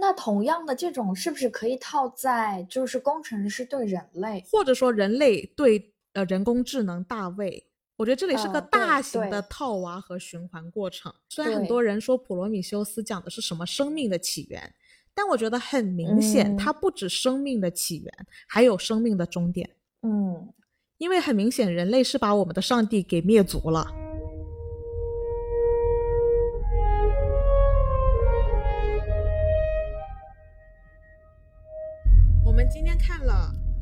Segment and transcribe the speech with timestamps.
[0.00, 7.66] 那同样的这种是不是可以套在就是工程师对人类，或者说人类对呃人工智能大卫？
[7.96, 11.12] 我觉得这里是个大型的套娃和循环过程。
[11.28, 14.72] 虽然很多人说普罗米修斯讲的是什么生命的起源，
[15.12, 19.68] 但我觉得很明显，嗯它不止生命的起源，还有生命的终点。
[20.02, 20.48] 嗯，
[20.98, 23.84] 因为很明显，人类是把我们的上帝给灭族了。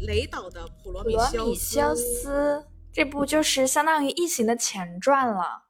[0.01, 1.15] 雷导的《普罗米
[1.55, 5.65] 修斯这部就是相当于《异形》的前传了。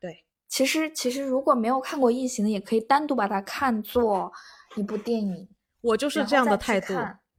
[0.00, 4.32] 对，其实其实如果没有看过《异形》的，也可以单独把它看作
[4.76, 5.48] 一部电影，
[5.80, 6.94] 我就是这样的态度。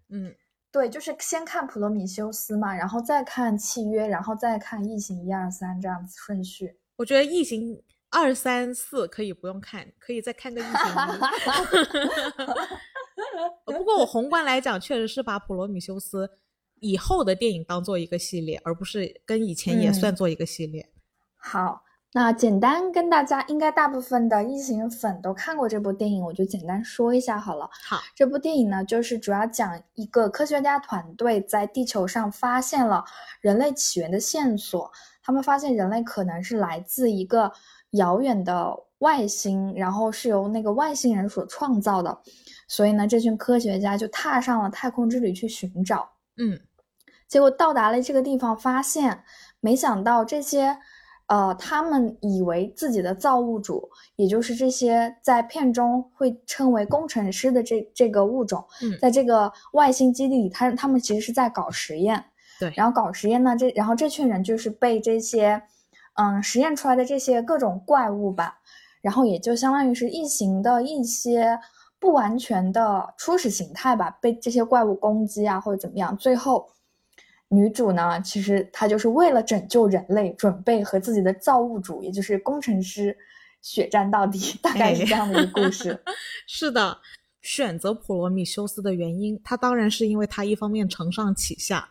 [0.09, 0.35] 嗯，
[0.71, 6.77] 对，就是先看《普罗米修斯》嘛，然后再看《契约》，然后再看《异形》一二三这样子顺序。
[6.97, 10.75] 我觉得异形二三四可以不用看，可以再看个异形一。
[13.65, 16.29] 不过我宏观来讲，确实是把普罗米修斯
[16.79, 20.89] 以后的电影当做一个系列，而不是跟以前也嗯算做一个系列。
[21.35, 27.69] 好，那简单跟大家，应该大部分的异形粉都看过这部电影，我就简单说一下好了。
[27.87, 33.03] 好，这部电影呢，就是主要讲一个科学家团队在地球上发现了
[33.39, 34.91] 人类起源的线索。
[35.23, 37.51] 他们发现人类可能是来自一个
[37.91, 42.21] 遥远的外星，然后是由那个外星人所创造的。
[42.71, 46.09] 所以呢，这群科学家就踏上了太空之旅去寻找。
[46.37, 46.57] 嗯，
[47.27, 49.25] 结果到达了这个地方，发现
[49.59, 50.77] 没想到这些，
[51.25, 62.23] 呃，他们以为自己的造物主，也就是这些在片中会称为工程师的这这个物种，嗯在这个外星基地里，他他们其实是在搞实验。
[62.57, 65.61] 对然后搞实验呢，这然后这群人就是被这些，
[66.13, 68.59] 嗯，实验出来的这些各种怪物吧，
[69.01, 71.59] 然后也就相当于是异形的一些
[72.01, 76.17] 不完全的初始形态吧，被这些怪物攻击啊，或者怎么样。
[76.17, 76.67] 最后，
[77.47, 83.15] 女主呢，其实她就是为了拯救人类，准备和自己的造物主，也就是工程师
[83.61, 85.97] 血战到底， 大概是这样的一个故事。
[86.47, 86.97] 是的。
[87.41, 91.89] 选择普罗米修斯的原因，他当然是因为他一方面承上启下，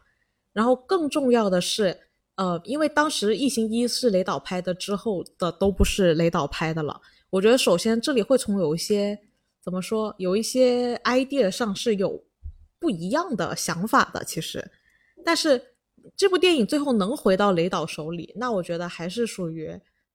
[0.53, 1.99] 然后更重要的是，
[2.37, 7.00] 呃，因为当时《异形一》是雷导拍的，之后的都不是雷导拍的了。
[7.31, 9.19] 我觉得首先这里会从有一些
[9.62, 12.25] 怎么说，有一些 idea 上是有
[12.78, 14.71] 不一样的想法的，其实，
[15.25, 15.75] 但是
[16.16, 19.69] 这部电影最后能回到雷导手里，那我觉得还是属于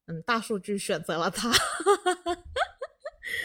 [0.07, 1.51] 嗯大数据选择了他。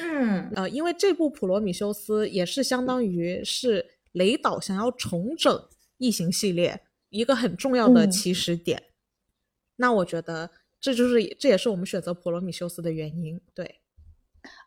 [0.01, 5.69] 嗯呃，因为这部《普罗米修斯》也是相当于是雷导想要重整
[5.99, 8.83] 异形系列一个很重要的嗯起始点。
[9.77, 10.51] 那我觉得
[10.81, 13.41] 这就是这也是我们选择普罗米修斯的原因。
[13.55, 13.80] 对，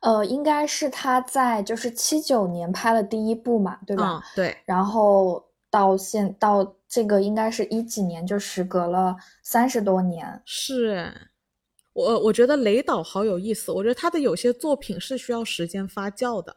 [0.01, 4.17] 呃，应该是他在就是七九年拍了第一部嘛，对吧？
[4.17, 10.41] 嗯，对，然后到现到这个应该是一几年，就时隔了三十多年。
[10.45, 11.11] 是
[11.93, 16.55] 我我觉得雷导好有意思，我觉得他的有些作品是需要时间发酵的。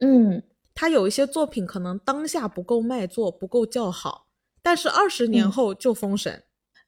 [0.00, 0.42] 嗯
[0.74, 4.26] 他有一些作品可能当下不够卖座，不够叫好，
[4.60, 6.42] 但是二十年嗯后就封神。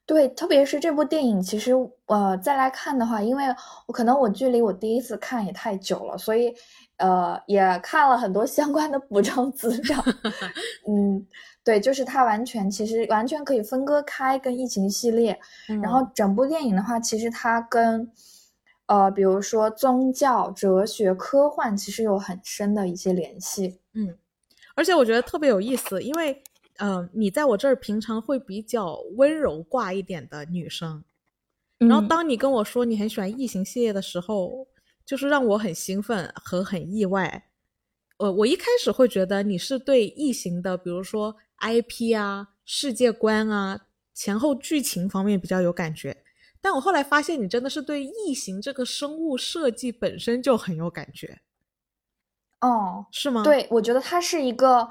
[0.07, 1.73] 对，特别是这部电影，其实
[2.07, 3.45] 呃再来看的话，因为
[3.87, 6.55] 我可能我距离我第一次看也太久了，所以
[6.99, 10.05] 呃也看了很多相关的补充资料。
[10.87, 11.27] 嗯，
[11.65, 15.37] 对，就是它完全其实完全可以分割开跟疫情系列，
[15.67, 18.09] 然嗯后整部电影的话，其实它跟
[18.87, 23.81] 呃比如说宗教、哲学、科幻其实有很深的一些联系。
[23.95, 24.17] 嗯，
[24.77, 26.41] 而且我觉得特别有意思，因为
[26.79, 31.05] 呃，你在我这儿平常会比较温柔挂一点的女生，
[31.79, 34.67] 然后嗯当你跟我说你很喜欢异形系列的时候，
[35.05, 37.51] 就是让我很兴奋和很意外。
[38.19, 46.25] 我我一开始会觉得你是对异形的，比如说 IP 啊、世界观啊、前后剧情方面比较有感觉，
[46.63, 51.41] 但我后来发现你真的是对异形这个生物设计本身就很有感觉，
[52.63, 54.89] 哦，是吗？，对，我觉得它是一个，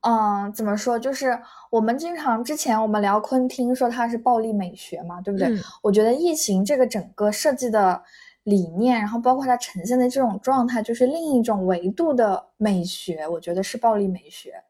[0.00, 0.98] 嗯，怎么说？
[0.98, 1.38] 就是
[1.70, 5.48] 我们经常之前我们聊昆汀说它是暴力美学嘛，对不对？
[5.48, 8.02] 嗯我觉得《异形》这个整个设计的
[8.44, 13.26] 理念，然后包括它呈现的这种状态，就是另一种维度的美学。
[13.26, 14.62] 我觉得是暴力美学，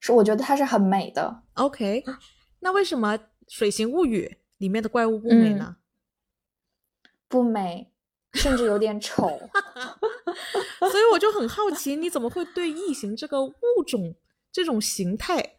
[0.00, 1.42] 是我觉得它是很美的。
[1.54, 2.04] OK，
[2.60, 3.16] 那为什么
[3.48, 4.26] 《水形物语》
[4.58, 5.76] 里面的怪物不美嗯呢？
[7.26, 7.90] 不美，
[8.34, 9.26] 甚至有点丑。
[10.78, 13.52] 所以我就很好奇，你怎么会对异形这个物
[13.86, 14.14] 种、
[14.50, 15.58] 这种形态，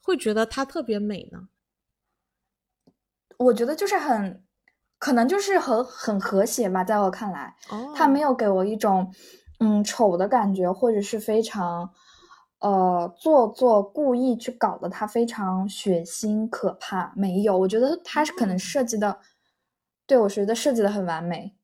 [0.00, 1.48] 会觉得它特别美呢？
[3.38, 4.42] 我觉得就是很，
[4.98, 7.54] 可能就是很很和谐吧，在我看来。
[7.70, 9.14] 哦它没有给我一种，
[9.60, 11.90] 嗯丑的感觉，或者是非常
[12.58, 17.12] 呃做作、故意去搞得它非常血腥可怕。
[17.14, 19.20] 没有，我觉得它是可能设计的，
[20.06, 21.56] 对我觉得设计的很完美，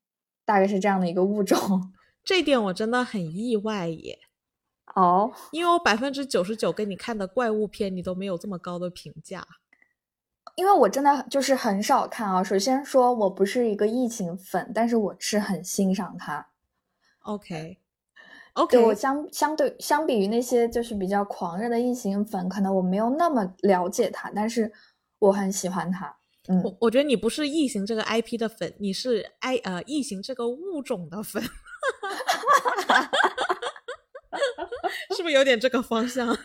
[0.45, 1.93] 大概是这样的一个物种。
[2.23, 4.19] 这点我真的很意外耶。
[4.95, 9.47] 哦，因为我百分之九十九跟你看的怪物片，你都没有这么高的评价。
[10.57, 12.45] 因为我真的就是很少看啊。
[12.45, 16.47] 首先说我不是一个异形粉，但是我是很欣赏他。
[17.23, 24.73] OK，OK，对我相相对相比于那些就是比较狂热的异形粉，可能我没有那么了解他，但是
[25.19, 26.15] 我很喜欢他。
[26.47, 31.43] 嗯，我我觉得你不是异形这个 IP 的粉，你是 I 呃异形这个物种的粉。
[35.17, 36.37] 是不是有点这个方向？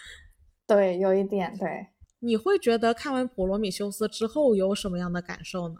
[0.66, 1.56] 对，有一点。
[1.58, 1.88] 对，
[2.20, 5.76] 你会觉得看完《普罗米修斯》之后有什么样的感受呢？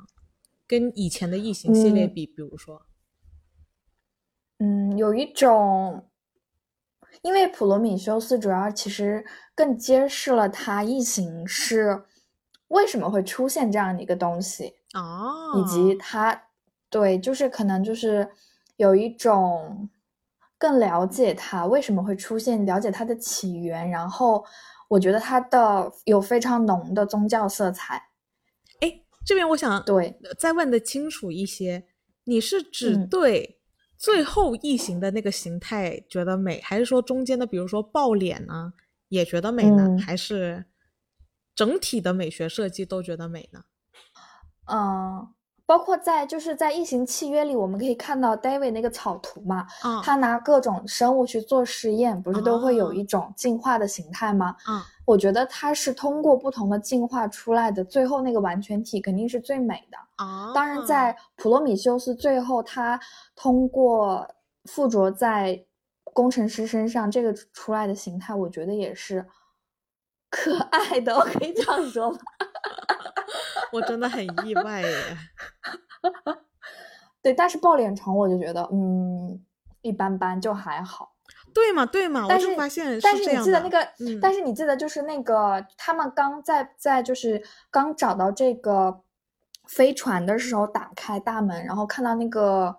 [0.67, 2.87] 跟以前的异形系列比，比如说，
[4.59, 6.09] 嗯，有一种，
[7.23, 9.25] 因为《普罗米修斯》主要其实
[9.55, 12.05] 更揭示了它异形是
[12.69, 16.45] 为什么会出现这样的一个东西哦，以及它，
[16.89, 18.31] 对，就是可能就是
[18.77, 19.91] 有一种。
[20.59, 24.45] 更了解它为什么会出现，了解它的起源，然后
[24.89, 28.11] 我觉得它的有非常浓的宗教色彩。
[28.81, 31.87] 哎，这边我想对再问的清楚一些，
[32.25, 33.61] 你是只对
[33.97, 38.73] 最后异形的那个形态觉得美，还是说中间的，比如说爆脸呢，
[39.09, 39.97] 也觉得美呢？
[40.01, 40.67] 还是
[41.55, 43.65] 整体的美学设计都觉得美呢？
[44.67, 45.29] 嗯。
[45.69, 49.67] 包括在就是在异形契约里，我们可以看到 David 那个草图嘛，
[50.03, 54.57] 他拿各种生物去做实验，不是都会有一种进化的形态吗？
[54.67, 59.99] 嗯，我觉得它是通过不同的进化出来的，最后那个完全体肯定是最美的。
[60.25, 62.99] 啊，当然在普罗米修斯最后，他
[63.37, 64.27] 通过
[64.65, 65.63] 附着在
[66.15, 69.23] 工程师身上这个出来的形态，我觉得也是
[70.31, 72.19] 可爱的，我可以这样说吗？
[73.73, 75.17] 我真的很意外耶，
[77.23, 79.41] 对，但是抱脸虫我就觉得，嗯，
[79.83, 81.15] 一般般，就还好。
[81.53, 83.89] 对嘛，对嘛，我就发现，但是你记得那个，
[84.21, 89.03] 但是你记得就是那个，他们刚在在就是刚找到这个
[89.67, 92.77] 飞船的时候，打开大门，然后看到那个，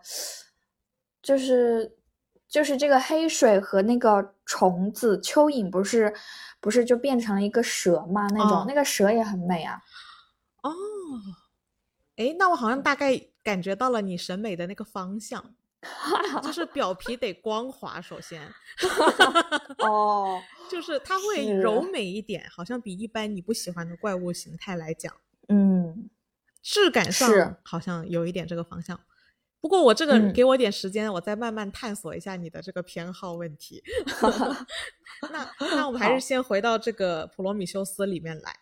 [1.21, 1.97] 就是
[2.47, 6.13] 就是这个黑水和那个虫子蚯蚓，不是
[6.61, 8.27] 不是就变成了一个蛇嘛？
[8.31, 9.81] 那种那个蛇也很美啊。
[10.61, 10.71] 哦，
[12.15, 15.55] 哎，那我好像大概感觉到了你审美的那个方向，
[16.43, 18.41] 就是表皮得光滑，首先，
[19.79, 25.13] 哦，就是它会柔美一点，好像比一般你不喜欢的怪物形态来讲，
[25.47, 26.09] 嗯，
[26.61, 28.99] 质感上好像有一点这个方向。
[29.61, 33.83] 不过我这个给我点时间，我再慢慢探索一下你的这个偏好问题。
[35.31, 38.55] 那那我们还是先回到这个普罗米修斯里面来。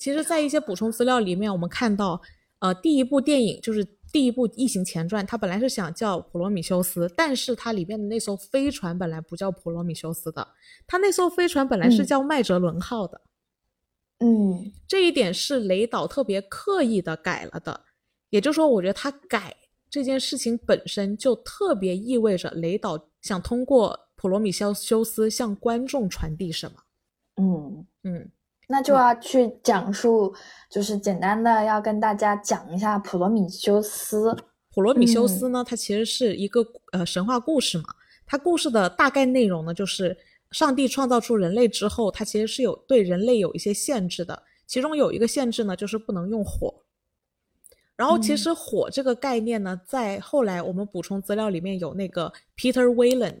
[0.00, 2.20] 其实，在一些补充资料里面，我们看到，
[2.60, 10.48] 呃，第一部电影就是第一部《异形前传》，它本来是想叫《普罗米修斯》，但是它里面的那艘飞船本来不叫普罗米修斯的，
[10.86, 13.20] 它那艘飞船本来是叫麦哲伦号的。
[14.20, 17.84] 嗯，这一点是雷导特别刻意的改了的，
[18.30, 19.54] 也就是说，我觉得他改
[19.90, 26.76] 这件事情本身就特别意味着雷导想通过普罗米修修斯向观众传递什么。
[27.36, 28.30] 嗯嗯。
[28.72, 30.32] 那就要去讲述，
[30.70, 34.36] 就是简单的要跟大家讲一下普罗米修斯。
[34.72, 37.84] 普罗米修斯呢，它其实是一个呃神话故事嘛。
[38.24, 40.16] 它故事的大概内容呢，就是
[40.52, 44.40] 上帝创造出人类之后，它其实是有对人类有一些限制的。
[44.68, 46.72] 其中有一个限制呢，就是不能用火。
[47.96, 53.40] 然后其实火这个概念呢，在后来我们补充资料里面有那个 Peter Wayland。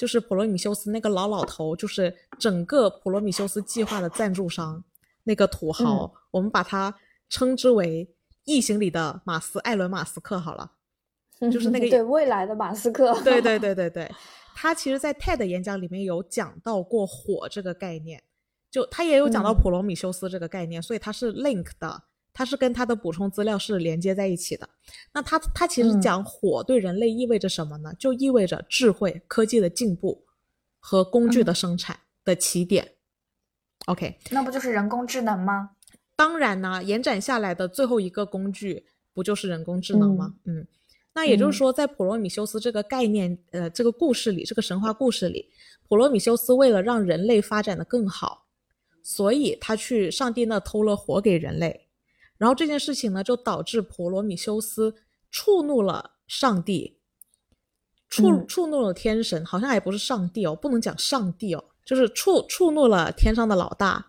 [0.00, 4.82] 就是普罗米修斯那个老老头，就是整个普罗米修斯计划的赞助商，
[5.24, 6.94] 那个土豪，我们把他
[7.28, 8.08] 称之为
[8.44, 10.72] 异形里的马斯艾伦马斯克好了，
[11.52, 14.10] 就是那个对未来的马斯克，对对 对对对，
[14.54, 18.22] 他其实，在 TED 演讲里面有讲到过火这个概念，
[18.70, 22.04] 就他也有讲到普罗米修斯这个概念，所以他是 link 的。
[22.40, 24.66] 它是跟它的补充资料是连接在一起的。
[25.12, 27.92] 那它它其实讲火对人类意味着什么呢？
[27.98, 30.24] 就意味着智慧、科技的进步
[30.78, 32.92] 和工具的生产的起点。
[33.84, 35.72] OK，那不就是人工智能吗？
[36.16, 40.32] 当然呢，延展下来的最后一个工具不就是人工智能吗？
[40.46, 40.66] 嗯，
[41.12, 45.50] 那也就是说，在普罗米修斯这个概念，呃，这个故事里，这个神话故事里，
[45.86, 48.46] 普罗米修斯为了让人类发展的更好，
[49.02, 51.88] 所以他去上帝那偷了火给人类。
[52.40, 54.94] 然后这件事情呢，就导致普罗米修斯
[55.30, 56.96] 触怒了上帝，
[58.08, 58.46] 触嗯。
[58.48, 64.06] 触怒了天神，好像也不是上帝哦，不能讲上帝哦，就是触触怒了天上的老大，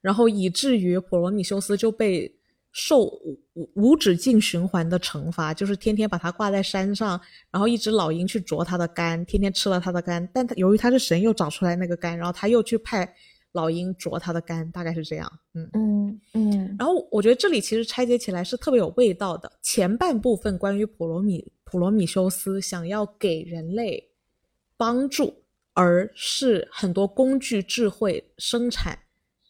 [0.00, 2.32] 然后以至于普罗米修斯就被
[2.70, 7.20] 受无无无止境循环的惩罚，就是天天把他挂在山上，
[7.50, 13.12] 然后一只老鹰去啄他的肝，天天吃了他的肝，但他由于他是神，又找出来那个肝，然后他又去派
[13.52, 15.70] 老鹰啄他的肝，大概是这样，嗯。
[15.74, 19.50] 嗯嗯然后我觉得这里其实拆解起来是特别有味道的。
[19.62, 24.02] 前半部分关于普罗米普罗米修斯想要给人类
[24.76, 25.34] 帮助，
[25.74, 28.98] 而是很多工具智慧生产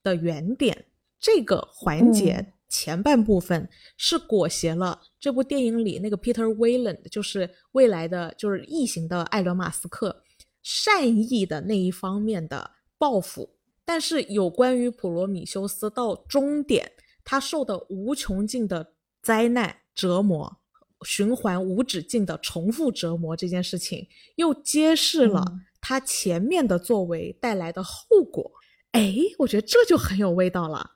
[0.02, 0.84] 的原点，
[1.18, 3.68] 这个环节、嗯前半部分
[3.98, 10.22] 是裹挟了这部电影里那个 Peter Wayland，就是未来的就是异形的艾伦马斯克
[10.62, 13.46] 善意的那一方面的报复。
[13.92, 20.60] 但是有关于普罗米修斯到终点，他受的无穷尽的灾难折磨，
[21.04, 28.50] 循环无止境的重复折磨这件事情，又揭示了嗯他前面的作为带来的后果。
[28.92, 30.92] 哎，我觉得这就很有味道了。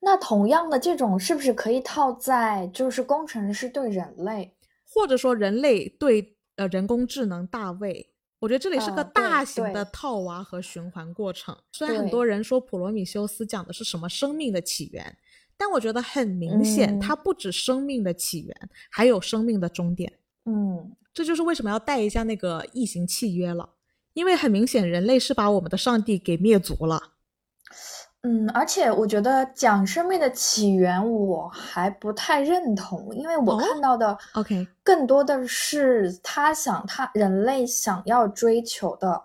[0.00, 4.56] 那同样的这种是不是可以套在就是工程师对人类？
[4.86, 11.56] 或者说人类对呃人工智能大卫，我觉得这里是个大型的套娃和循环过程。
[11.72, 15.16] 虽然很多人说普罗米修斯讲的是什么生命的起源，
[15.56, 20.12] 但我觉得很明显，嗯它不止生命的起源，还有生命的终点。
[20.44, 23.68] 嗯这就是为什么要带一下那个异形契约了，
[24.12, 27.14] 因为很明显人类是把我们的上帝给灭族了。
[28.24, 39.22] 嗯，而且我觉得讲生命的起源我还不太认同，因为我哦看到的 OK 更多的是他想他人类想要追求的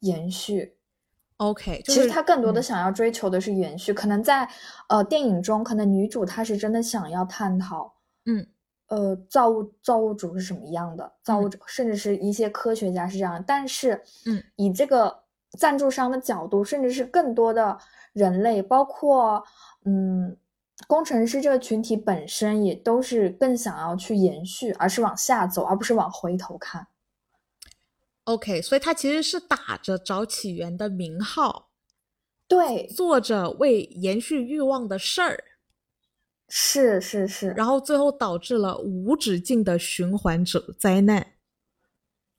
[0.00, 0.76] 延续。
[1.36, 2.62] OK，就是其实他更多的嗯。
[2.62, 4.48] 想要追求的是延续，可能在
[4.88, 7.94] 呃电影中，可能女主她是真的想要探讨，
[8.26, 8.46] 嗯。
[8.88, 11.50] 呃造物造物主是什么样的，造物嗯。
[11.50, 14.42] 主、甚至是一些科学家是这样，但是嗯。
[14.56, 15.23] 以这个
[15.56, 17.78] 赞助商的角度，甚至是更多的
[18.12, 19.44] 人类，包括
[19.84, 20.36] 嗯
[20.86, 26.86] 工程师这个群体本身，也都是更想要去延续，而是往下走，而不是往回头看。
[28.24, 31.68] OK，所以他其实是打着找起源的名号，
[32.48, 35.44] 对，做着为延续欲望的事儿。
[36.48, 37.48] 是是是。
[37.50, 41.32] 然后最后导致了无止境的循环者灾难。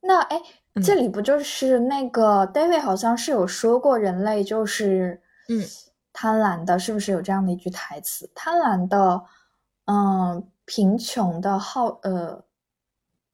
[0.01, 0.41] 那哎，
[0.75, 5.63] 嗯这里不就是那个 David 好像是有说过，人类就是嗯
[6.11, 8.29] 贪婪的，是不是有这样的一句台词？
[8.35, 9.21] 贪婪的，
[9.85, 12.43] 嗯，贫穷的，好呃，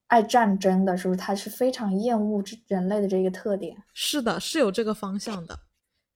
[0.07, 1.17] 爱战争的，是不是？
[1.19, 3.75] 他是非常厌恶这人类的这个特点。
[3.93, 5.57] 是的，是有这个方向的。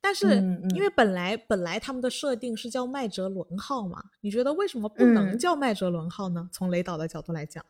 [0.02, 0.36] 但是
[0.76, 6.48] 因为本来、本来他们的设定是叫麦哲伦号嘛，你觉得为什么不能嗯叫麦哲伦号呢？
[6.52, 7.66] 从雷导的角度来讲，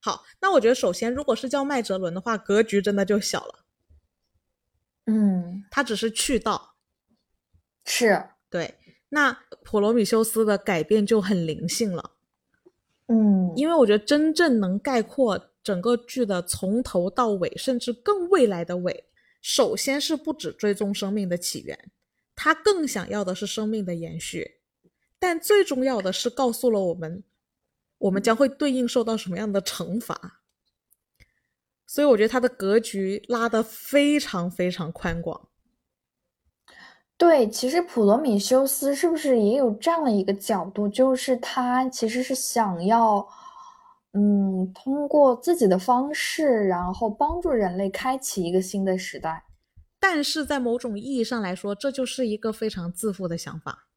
[0.00, 3.64] 好，那我觉得首先如果是叫麦哲伦的话，格局真的就小了，
[5.06, 6.74] 嗯，他只是去到。
[7.84, 8.78] 是，对，
[9.10, 12.12] 那普罗米修斯的改变就很灵性了。
[13.08, 19.04] 嗯，因为我觉得真正能概括整个剧的从头到尾，甚至更未来的尾，
[19.42, 21.90] 首先是不止追踪生命的起源，
[22.34, 24.60] 他更想要的是生命的延续，
[25.18, 27.24] 但最重要的是告诉了我们，
[28.00, 30.40] 我们将会对应受到什么样的惩罚。
[31.86, 35.48] 所以我觉得他的格局拉得非常非常宽广。
[37.16, 43.28] 对，其实普罗米修斯是不是也有这样的一个角度，就是他其实是想要，
[44.12, 49.44] 嗯，通过自己的方式，然后帮助人类开启一个新的时代。
[49.98, 53.89] 但是在某种意义上来说，这就是一个非常自负的想法。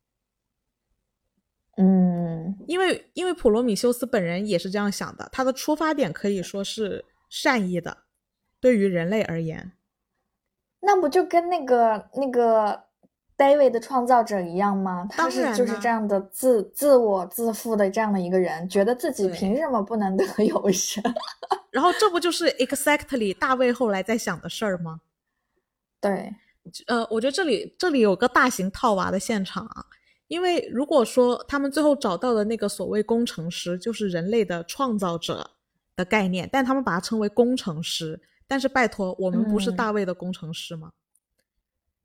[1.77, 7.97] 嗯因为因为普罗米修斯本人也是这样想的，他的出发点可以说是善意的，
[8.59, 9.71] 对于人类而言，
[10.81, 12.83] 那不就跟那个那个
[13.35, 15.07] David 的创造者一样吗？
[15.09, 21.03] 他是就是这样的自自我自负的这样的一个人，觉得自己凭什么不能得永生？
[21.71, 25.01] 然后这不就是 exactly 大卫后来在想的事儿吗？
[25.99, 26.35] 对，
[26.85, 29.85] 呃，我觉得这里这里有个大型套娃的现场啊，
[30.33, 35.47] 因为如果说他们最后找到的那个所谓工程师就是人类的创造者
[35.95, 39.75] 的概念，但他们把它称为工程师，但是拜托，我们不是嗯。
[39.75, 40.91] 大卫的工程师吗？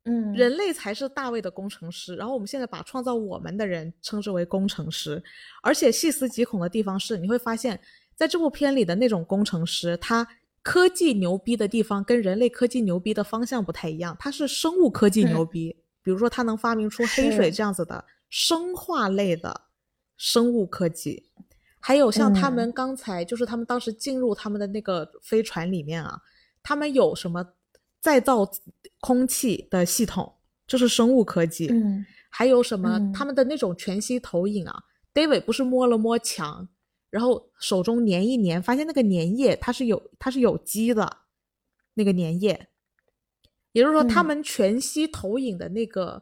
[0.03, 5.23] 嗯，人类才是大卫的工程师，然后我们现在把创造我们的人称之为工程师，
[5.63, 7.79] 而且细思极恐的地方是，你会发现
[8.15, 10.27] 在这部片里的那种工程师，他
[10.61, 19.61] 科技牛逼的地方跟人类科技牛逼的方向不太一样，他是生物科技牛逼，比如说他能发明出黑水这样子的生化类的
[20.15, 21.25] 生物科技，
[21.79, 26.21] 还有像他们嗯刚才，就是他们当时进入他们的那个飞船里面啊，
[26.61, 27.45] 他们有什么
[27.99, 28.49] 再造
[28.99, 30.35] 空气的系统，
[30.67, 31.67] 这是生物科技。
[31.67, 34.83] 嗯还有什么嗯他们的那种全息投影啊
[35.15, 36.69] ？David 不是摸了摸墙，
[37.09, 41.17] 然后手中粘一粘，发现那个粘液它是有它是有机的，
[41.95, 42.67] 那个粘液，
[43.71, 46.21] 也就是说他嗯们全息投影的那个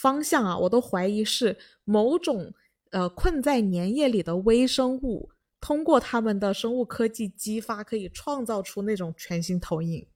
[0.00, 2.54] 方向啊，我都怀疑是某种
[2.90, 5.28] 呃困在粘液里的微生物
[5.60, 10.06] 通过他们的生物科技激发，可以创造出那种全新投影。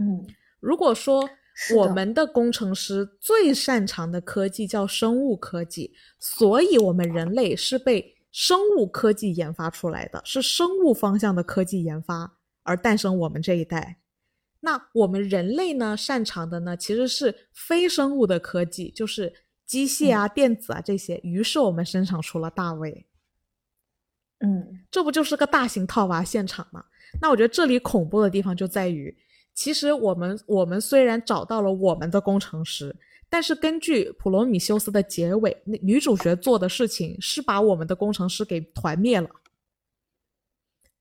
[0.00, 0.26] 嗯
[0.60, 1.28] 如果说
[1.76, 13.98] 我们的工程师最擅长的科技叫生物科技，所以我们人类是被生物科技研发出来的，是生物方向的科技研发而诞生我们这一代。
[14.60, 19.32] 那我们人类呢，擅长的呢其实是非生物的科技，就是
[19.64, 21.20] 机械啊、电子啊这些。
[21.22, 23.06] 于是我们生产出了大卫。
[24.40, 26.84] 嗯这不就是个大型套娃现场吗？
[27.20, 29.16] 那我觉得这里恐怖的地方就在于，
[29.54, 32.94] 其实我们我们虽然找到了我们的工程师，
[33.28, 39.28] 但是根据《普罗米修斯》的结尾，那女主角做的事情是把我们的工程师给团灭了。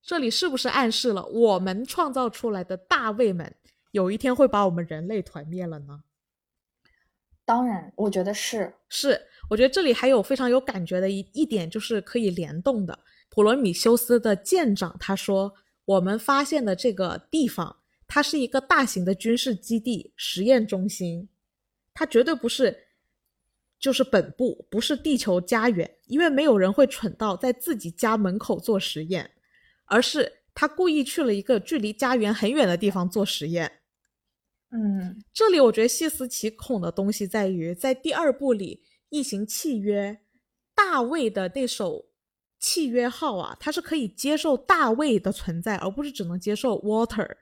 [0.01, 3.53] 这里是不是暗示了我们创造出来的大卫们
[3.91, 6.03] 有一天会把我们人类团灭了呢？
[7.43, 12.99] 当然，我觉得是，是，我觉得这里还有非常有感觉的一一点，就是可以联动的。
[13.29, 15.53] 普罗米修斯的舰长他说，
[15.85, 17.77] 我们发现的这个地方，
[18.07, 21.29] 它是一个大型的军事基地、实验中心，
[21.93, 22.87] 它绝对不是
[23.79, 29.31] 就是本部，不是地球家园，因为没有人会蠢到在自己家门口做实验，
[29.87, 33.79] 而是他故意去了一个距离家园很远的地方做实验。
[34.69, 40.11] 嗯这里我觉得细思极恐的东西在于，在第二部里，《异形契约》
[40.75, 42.09] 大卫的那首
[42.59, 47.37] 契约号啊，它是可以接受大卫的存在，而不是只能接受 Water。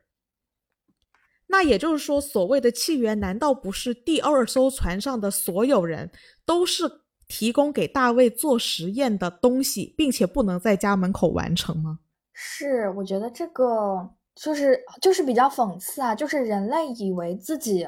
[1.48, 6.12] 那也就是说，所谓的契约，难道不是第二艘船上的所有人
[6.46, 6.84] 都是
[7.28, 12.00] 提供给大卫做实验的东西，并且不能在家门口完成吗？
[12.38, 17.88] 是，我觉得这个就是就是比较讽刺啊，就是人类以为自己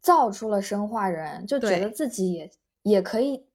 [0.00, 2.50] 造出了生化人，就觉得自己也
[2.82, 3.46] 也可以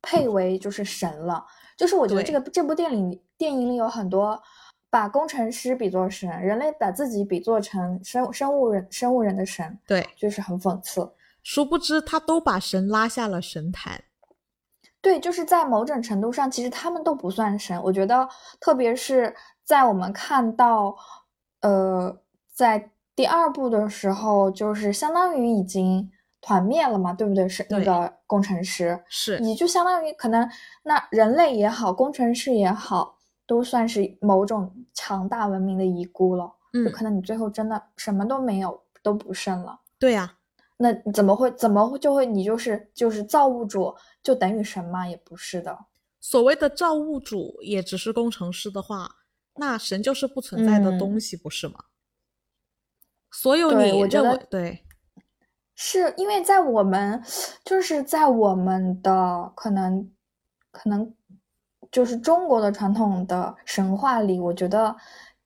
[0.00, 1.44] 配为就是神了。
[1.76, 4.40] 就是我觉得这个这部电影电影里有很多
[4.88, 11.12] 把工程师比作神，人类把自己比作成生生物人生物人的神，对，就是很讽刺。
[11.42, 14.04] 殊不知他都把神拉下了神坛。
[15.00, 17.76] 对，就是在某种程度上，其实他们都不算神。
[17.82, 18.28] 我觉得，
[18.60, 20.96] 特别是在我们看到，
[21.60, 22.16] 呃，
[22.52, 27.48] 在第二部的时候，就是相当于已经团灭了嘛，对不对？
[27.48, 30.48] 是那个工程师，是，你就相当于可能
[30.82, 36.52] 那人类也好，工程师也好，都算是某种强大文明的遗孤了。
[36.72, 39.78] 嗯就，可能你最后真的什么都没有，都不剩了。
[39.98, 40.34] 对呀、
[40.78, 45.06] 那怎么会怎么会就会你就是就是造物主就等于神吗？
[45.06, 45.78] 也不是的。
[46.18, 49.08] 所谓的造物主也只是工程师的话，
[49.56, 50.98] 那神就是不存在的嗯。
[50.98, 51.84] 东西，不是吗？
[53.30, 54.84] 所有你认为我觉得对，
[55.74, 57.22] 是因为在我们
[57.64, 60.12] 就是在我们的可能
[60.70, 61.14] 可能
[61.90, 64.94] 就是中国的传统的神话里，我觉得，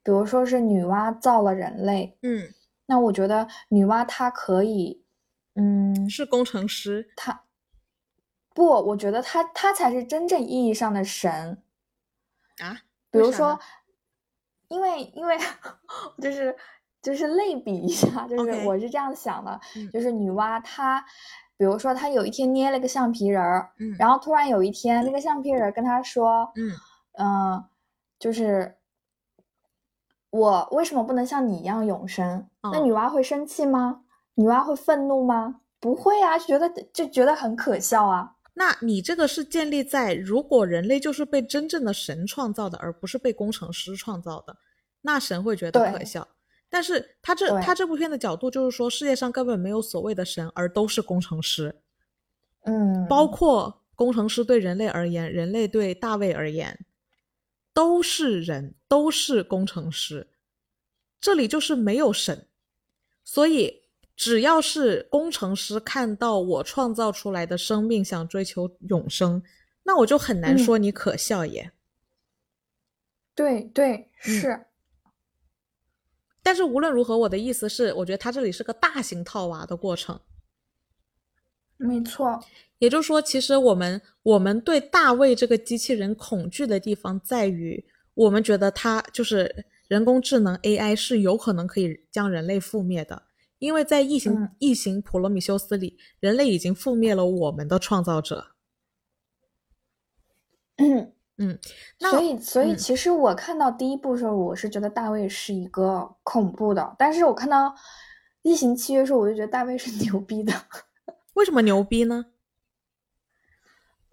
[0.02, 2.52] 比如说是女娲造了人类，嗯，
[2.86, 5.04] 那我觉得女娲她可以，
[5.54, 7.44] 嗯，是工程师，她
[8.52, 11.62] 不，我觉得她她才是真正意义上的神。
[12.58, 13.60] 啊，比如说
[14.68, 15.36] 因为因为
[16.20, 16.54] 就是
[17.02, 21.04] 就是类比一下，就是我是这样想的，嗯就是女娲她，
[21.56, 26.72] 比如说她有一天捏了个橡皮人儿，嗯然后突然有一天那个橡皮人儿跟她说，嗯
[27.18, 27.64] 嗯、
[28.18, 28.76] 就是
[30.30, 32.48] 我为什么不能像你一样永生？
[32.62, 34.02] 那哦女娲会生气吗？
[34.34, 35.60] 女娲会愤怒吗？
[35.78, 38.32] 不会啊，就觉得就觉得很可笑啊。
[38.58, 44.56] 那你这个是建立在如果人类就是被真正的神创造的，而不是被工程师创造的，
[45.02, 46.26] 那神会觉得可笑。
[46.70, 51.82] 但是他这他这部片的角度就是说，世界上根本没有所谓的神，而都是工程师。
[52.62, 56.86] 嗯，包括工程师对人类而言，人类对大卫而言，
[57.74, 60.28] 都是人，都是工程师。
[61.20, 62.48] 这里就是没有神，
[63.22, 63.82] 所以
[64.16, 69.42] 只要是工程师看到我创造出来的生命想追求永生，
[69.82, 71.70] 那我就很难嗯说你可笑耶。
[73.34, 74.66] 对对嗯是。
[76.42, 80.18] 但是无论如何，我的意思是，我觉得他这里是个大型套娃的过程。
[81.76, 82.42] 没错。
[82.78, 93.22] 也就是说，其实我们我们对大卫这个机器人恐惧的地方在于，我们觉得它就是人工智能 AI 是有可能可以将人类覆灭的，
[93.58, 98.52] 因为在异形、嗯异形普罗米修斯里，人类已经覆灭了我们的创造者。
[101.38, 101.58] 嗯，
[102.00, 107.68] 那所以，所以嗯其实我看到第一部的时候，我是觉得大卫是一个恐怖的，但是我看到
[108.42, 110.52] 《异形契约》的时候，我就觉得大卫是牛逼的。
[111.34, 112.26] 为什么牛逼呢？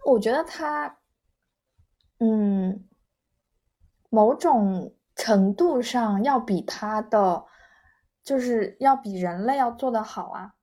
[0.06, 0.98] 我觉得他，
[2.20, 2.84] 嗯，
[4.10, 7.46] 某种程度上要比他的，
[8.24, 10.56] 就是要比人类要做得好啊。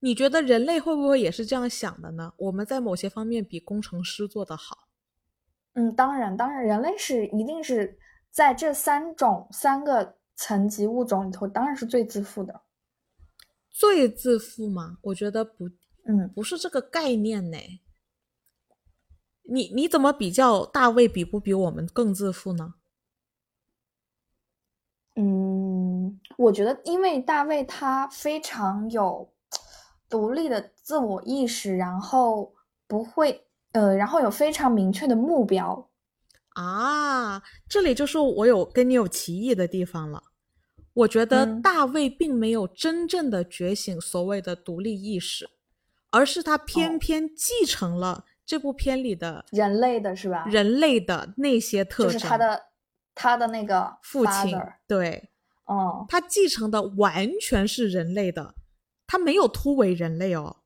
[0.00, 2.32] 你觉得人类会不会也是这样想的呢？
[2.36, 4.88] 我们在某些方面比工程师做得好。
[5.72, 7.98] 嗯，当然，当然，人类是一定是
[8.30, 12.62] 在这三种三个层级物种里头，当然是最自负的。
[13.70, 14.98] 最自负吗？
[15.02, 15.68] 我觉得不，
[16.04, 17.58] 嗯，不是这个概念呢。
[19.48, 22.74] 你你怎么比较大卫比不比我们更自负呢？
[25.14, 25.85] 嗯，
[26.36, 29.32] 我觉得，因为大卫他非常有
[30.08, 32.54] 独立的自我意识，然后
[32.86, 35.88] 不会，呃，然后有非常明确的目标。
[36.50, 40.22] 啊，这里就是我有跟你有歧义的地方了。
[40.94, 45.50] 我觉得嗯大卫并没有真正的觉醒所谓的独立意识，
[46.10, 50.46] 而是他偏哦偏继承了这部片里的人类的是吧？
[50.46, 52.12] 人类的那些特征。
[52.14, 52.62] 就是他的
[53.14, 55.28] 他的那个父亲对，
[55.68, 58.54] 嗯他继承的完全是人类的，
[59.06, 60.58] 他没有突围人类哦。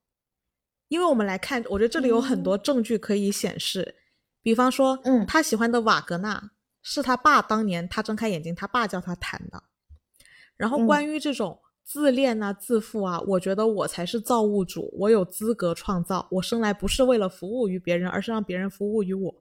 [0.89, 3.95] 因为我们来看，我觉得这里有很多证据可以显示，
[4.43, 6.51] 比方说，嗯他喜欢的瓦格纳
[6.83, 9.63] 是他爸当年他睁开眼睛，他爸教他弹的。
[10.57, 19.35] 然后嗯关于这种自恋啊、自负啊，我觉得我才是造物主，我有资格创造，我生来不是为了服务于别人，而是让别人服务于我。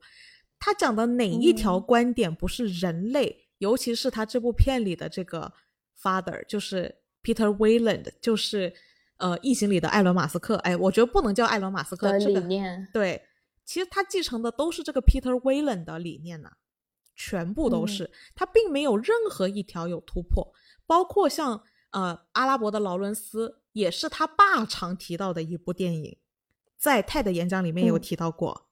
[0.60, 3.49] 他讲的哪一条嗯观点不是人类？
[3.60, 5.54] 尤其是他这部片里的这个
[6.02, 6.94] father，就是
[7.24, 8.74] Peter Wayland，就是
[9.18, 10.56] 呃《异形》里的艾伦马斯克。
[10.58, 13.22] 哎，我觉得不能叫艾伦马斯克，的理这个念，对，
[13.64, 16.52] 其实他继承的都是这个 Peter Wayland 的理念呐、
[17.16, 17.88] 全部都嗯。
[17.88, 20.54] 是，他并没有任何一条有突破，
[20.86, 26.18] 包括像呃阿拉伯的劳伦斯，也是他爸常提到的一部电影，
[26.78, 28.02] 在泰的演讲里面有嗯。
[28.02, 28.70] 提到过，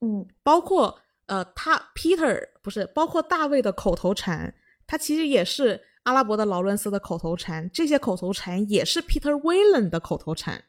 [0.00, 0.26] 嗯。
[0.42, 4.54] 包括呃他 Peter 不是，包括大卫的口头禅，
[4.86, 10.64] 他其实也是阿拉伯的劳伦斯的口头禅，这些口头禅也是 Peter Wayland 的口头禅。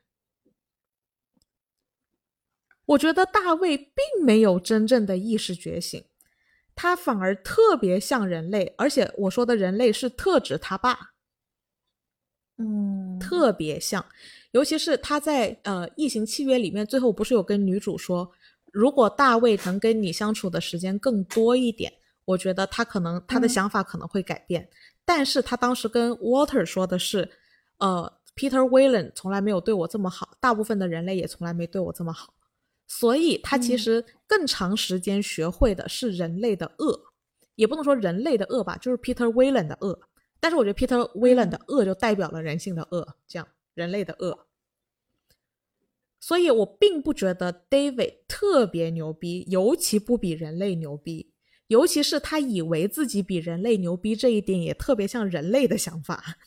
[2.85, 6.05] 我觉得大卫并没有真正的意识觉醒，
[6.75, 11.13] 他反而特别像人类，而且我说的人类是特指他爸，
[12.57, 14.05] 嗯，特别像。
[14.51, 18.31] 尤其是他在呃《异形契约》里面，最后不是有跟女主说，
[18.75, 21.93] 如果大卫能跟你相处的时间更多一点，
[22.25, 24.69] 我觉得他可能他的嗯想法可能会改变。
[25.05, 27.31] 但是他当时跟 Walter 说的是，
[27.77, 32.33] 呃，Peter Wayland 从来没有对我这么好，大部分的人类也从来没对我这么好，
[32.85, 36.99] 所以他其嗯实更长时间学会的是人类的恶，
[37.55, 39.97] 也不能说人类的恶吧，就是 Peter Wayland 的恶。
[40.41, 44.44] 但是我觉得 Peter Wayland 的恶就代表了人性的恶，这样人类的恶。
[46.25, 51.31] 所以我并不觉得 David 特别牛逼，尤其不比人类牛逼，
[51.67, 56.38] 尤其是他以为自己比人类牛逼这一点，也特别像人类的想法。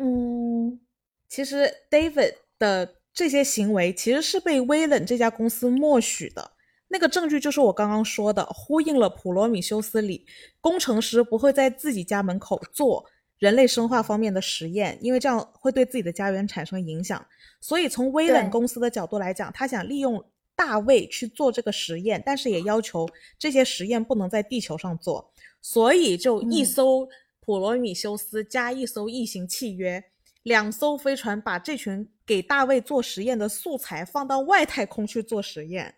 [0.00, 0.80] 嗯
[1.28, 6.50] 其实 David 的这些行为其实是被威冷这家公司默许的。
[6.88, 10.26] 那个证据就是我刚刚说的，呼应了《普罗米修斯》里
[10.60, 17.24] 工程师不会在自己家门口做人类生化方面的实验，因为这样会对自己的家园产生影响。
[17.60, 20.24] 所以从威冷公司的角度来讲，他想利用
[20.54, 27.08] 大卫去做这个实验，但是也要求这些实验不能在地球上做，所以就一嗯艘
[27.40, 30.02] 普罗米修斯加一艘异形契约。
[30.44, 35.94] 两艘飞船把这群给大卫做实验的素材放到外太空去做实验。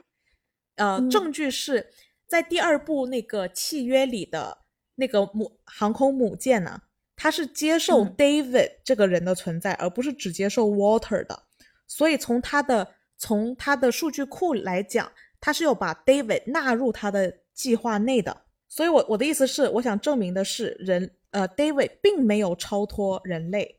[0.76, 1.90] 呃，嗯证据是
[2.26, 4.58] 在第二部那个契约里的
[4.96, 6.82] 那个母航空母舰呢，
[7.22, 11.42] 它是接受嗯 David 这个人的存在，而不是只接受 Walter 的。
[11.86, 18.34] 所以从他的从他的数据库来讲，他是有把 David 纳入他的计划内的。
[18.70, 23.78] 所以我我的意思是，我想证明的是人呃 David 并没有超脱人类。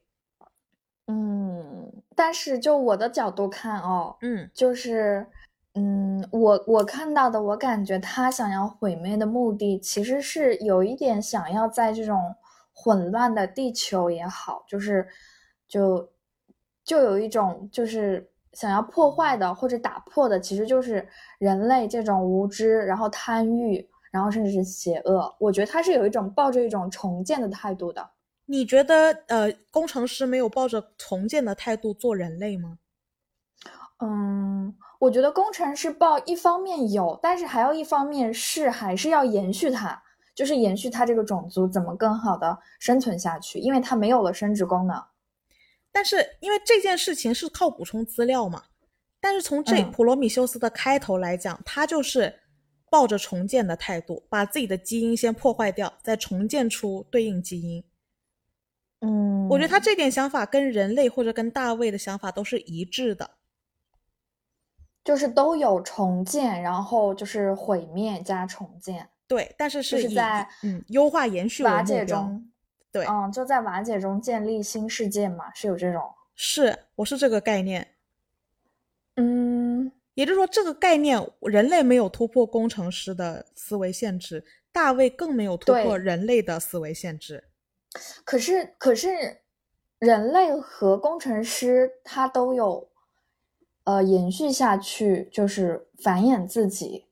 [1.07, 5.25] 嗯，但是就我的角度看哦，嗯就是，
[5.73, 12.35] 嗯，我我看到的，我感觉他想要毁灭的目的，其实是有一点想要在这种
[12.81, 15.07] 混乱的地球也好，就是
[15.67, 16.11] 就
[16.83, 25.35] 就有一种就是想要破坏的或者打破的，其实就是人类这种无知，然后贪欲，然后甚至是邪恶。
[25.39, 28.09] 我觉得他是有一种抱着一种重建的态度的。
[28.47, 32.79] 你觉得呃，工程师没有抱着重建的态度做人类吗？
[34.03, 40.01] 嗯，我觉得工程师抱一方面有，但是还有一方面是还是要延续它，
[40.33, 45.03] 就是延续它这个种族怎么更好的生存下去，因为它没有了生殖功能。
[45.91, 48.63] 但是因为这件事情是靠补充资料嘛，
[49.19, 52.39] 但是从这嗯普罗米修斯的开头来讲，他就是
[52.89, 57.83] 抱着重建的态度，把自己的基因先破坏掉，再重建出对应基因。
[59.01, 63.31] 嗯，我觉得他这点想法跟人类或者跟大卫的想法都是一致的。
[65.03, 71.81] 就是都有重建，然后就是毁灭加重建，对，但是就是在嗯优化延续瓦。
[71.81, 72.45] 解中，
[72.91, 76.03] 对，嗯，就在瓦解中建立新世界嘛，是有这种，
[76.35, 77.87] 是我是这个概念。
[79.15, 87.45] 嗯，也就是说，这个概念，人类没有突破工程师的思维限制，大卫更没有突破人类的思维限制。
[88.25, 89.37] 可是可是
[89.99, 92.89] 人类和工程师他都有，
[93.85, 97.05] 呃，延续下去，就是繁衍自己，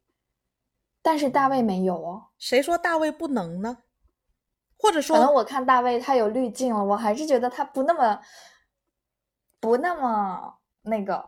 [1.10, 2.24] 但是大卫没有哦。
[2.38, 3.80] 谁说大卫不能呢？
[4.78, 8.22] 或者说，可能我看大卫他有滤镜了，我还是觉得他不那么
[9.60, 11.28] 不那么那个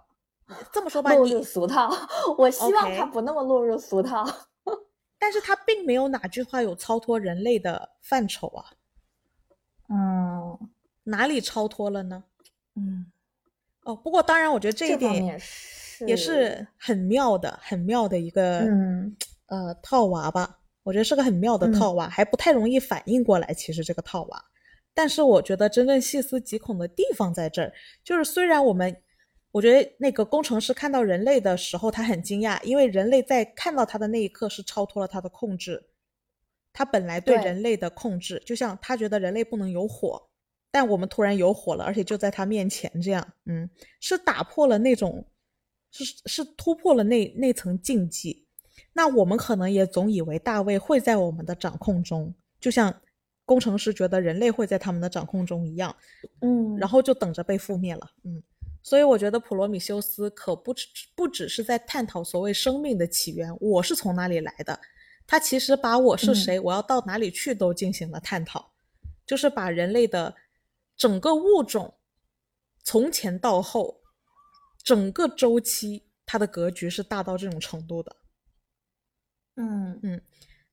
[0.72, 1.92] 这么说吧，落入俗套。
[2.38, 4.24] 我希望他不那么落入俗套。
[5.18, 8.66] 但是他并没有哪句话有超脱人类的范畴啊，
[9.90, 10.60] 嗯
[11.06, 12.24] 哪里超脱了呢？
[12.76, 13.12] 嗯，
[13.82, 19.18] 哦，不过当然，我觉得这一点面是也是很妙的，很妙的一个、嗯
[19.52, 20.58] 呃套娃吧。
[20.84, 24.46] 我觉得是个很妙的嗯套娃，还不太容易反应过来，其实这个套娃。
[24.96, 27.72] 但是我觉得真正细思极恐的地方在这儿，
[28.04, 28.94] 就是虽然我们，
[29.52, 35.82] 我觉得那个工程师看到人类的时候，他很惊讶，因为人类在看到他的那一刻是超脱了他的控制，
[36.74, 40.20] 他本来对对人类的控制，就像他觉得人类不能有火，
[40.72, 45.24] 但我们突然有火了，而且就在他面前，这样，嗯，是打破了那种，
[45.92, 48.48] 是是突破了那那层禁忌。
[48.94, 52.94] 那我们可能也总以为大卫会在我们的掌控中，就像
[53.46, 55.96] 工程师觉得人类会在他们的掌控中一样，
[56.42, 58.10] 嗯，然后就等着被覆灭了。
[58.24, 58.42] 嗯，
[58.84, 64.80] 所以我觉得普罗米修斯可不只不只是在探讨所谓生命的起源，我是从哪里来的，
[65.28, 68.72] 他其实把我是谁，我要到哪里去都进行了探讨，
[69.26, 70.34] 就是把人类的
[70.96, 71.94] 整个物种
[72.84, 74.02] 从前到后，
[74.84, 78.16] 整个周期，它的格局是大到这种程度的。
[79.56, 80.22] 嗯，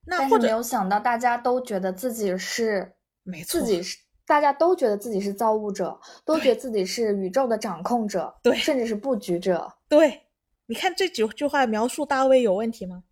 [0.05, 3.99] 那或者但是没有想到大家都觉得自己是没错自己是。
[4.27, 9.73] 大家都觉得自己是造物者，都觉得自己是宇宙的掌控者，对甚至是布局者。
[9.89, 10.21] 对，
[10.67, 13.05] 你看这几句话描述大卫有问题吗？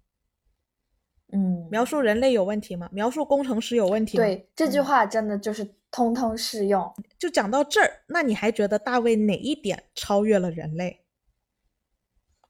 [1.32, 2.86] 嗯，描述人类有问题吗？
[2.92, 4.24] 描述工程师有问题吗？
[4.24, 6.94] 对这句嗯话真的就是通通适用。
[7.18, 11.02] 就讲到这儿，那你还觉得大卫哪一点超越了人类？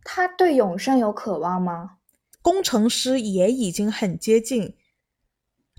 [0.02, 1.95] 他对永生有渴望吗？
[2.46, 4.76] 工程师也已经很接近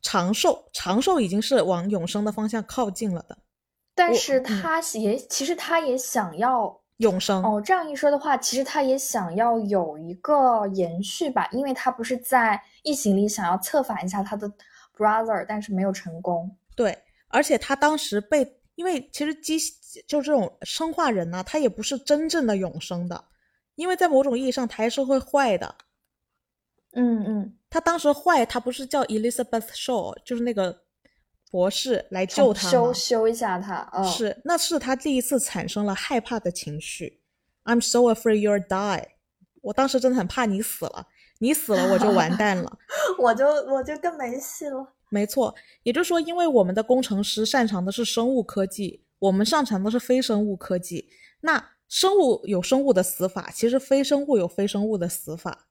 [0.02, 3.38] 长寿，长寿已经是往永生的方向靠近了的。
[3.96, 14.52] 但是嗯他也、其实他也想要永生，哦，这样一说的话，其实他也想要有一个延续吧，因为他不是在异形里想要策反一下他的
[14.94, 16.54] brother，但是没有成功。
[16.76, 16.98] 对，
[17.30, 19.58] 而且他当时被，因为其实机
[20.06, 23.24] 就这种生化人呢、他也不是真正的永生的，
[23.76, 25.74] 因为在某种意义上他还是会坏的。
[26.94, 30.84] 嗯嗯，他当时坏，他不是叫 Elizabeth Shaw，就是那个
[31.52, 32.94] 博士来救他修？
[32.94, 37.22] 修一下他，哦，是，那是他第一次产生了害怕的情绪。
[37.66, 39.06] I'm so afraid you'll die。
[39.62, 41.08] 我当时真的很怕你死了，
[41.40, 42.78] 你死了我就完蛋了。
[43.20, 44.94] 我就我就更没戏了。
[45.10, 51.10] 没错，也就是说，因为我们的工程师擅长的是生物科技，我们擅长的是非生物科技。
[51.42, 55.67] 那生物有生物的死法，其实非生物有非生物的死法，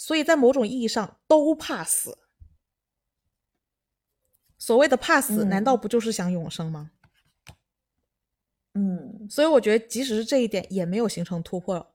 [0.00, 2.16] 所以在某种意义上都怕死。
[4.56, 6.90] 所谓的怕死，难道嗯不就是想永生吗？
[8.72, 11.94] 嗯，所以我觉得，即使是这一点，也没有形成突破。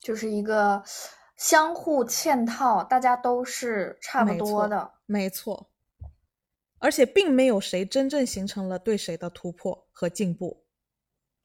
[0.00, 0.84] 就是一个
[1.38, 4.92] 相互嵌套，大家都是差不多的。
[5.06, 5.70] 没错，
[6.78, 10.62] 而且并没有谁真正形成了对谁的突破和进步。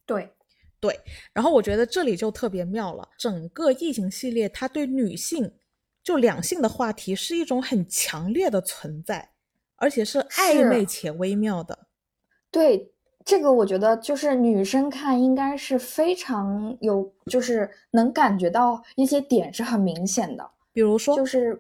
[0.06, 0.36] 对，
[0.82, 1.00] 对，
[1.32, 5.58] 然后我觉得这里就特别妙了，整个异形系列它对女性
[6.06, 9.32] 就两性的话题是一种很强烈的存在，
[9.76, 11.88] 而且是暧昧且微妙的。
[12.52, 12.94] 对，
[13.26, 21.26] 这个我觉得就是女生看应该是非常有，就是能感觉到一些点是很明显的，比如说，就？
[21.26, 21.60] 是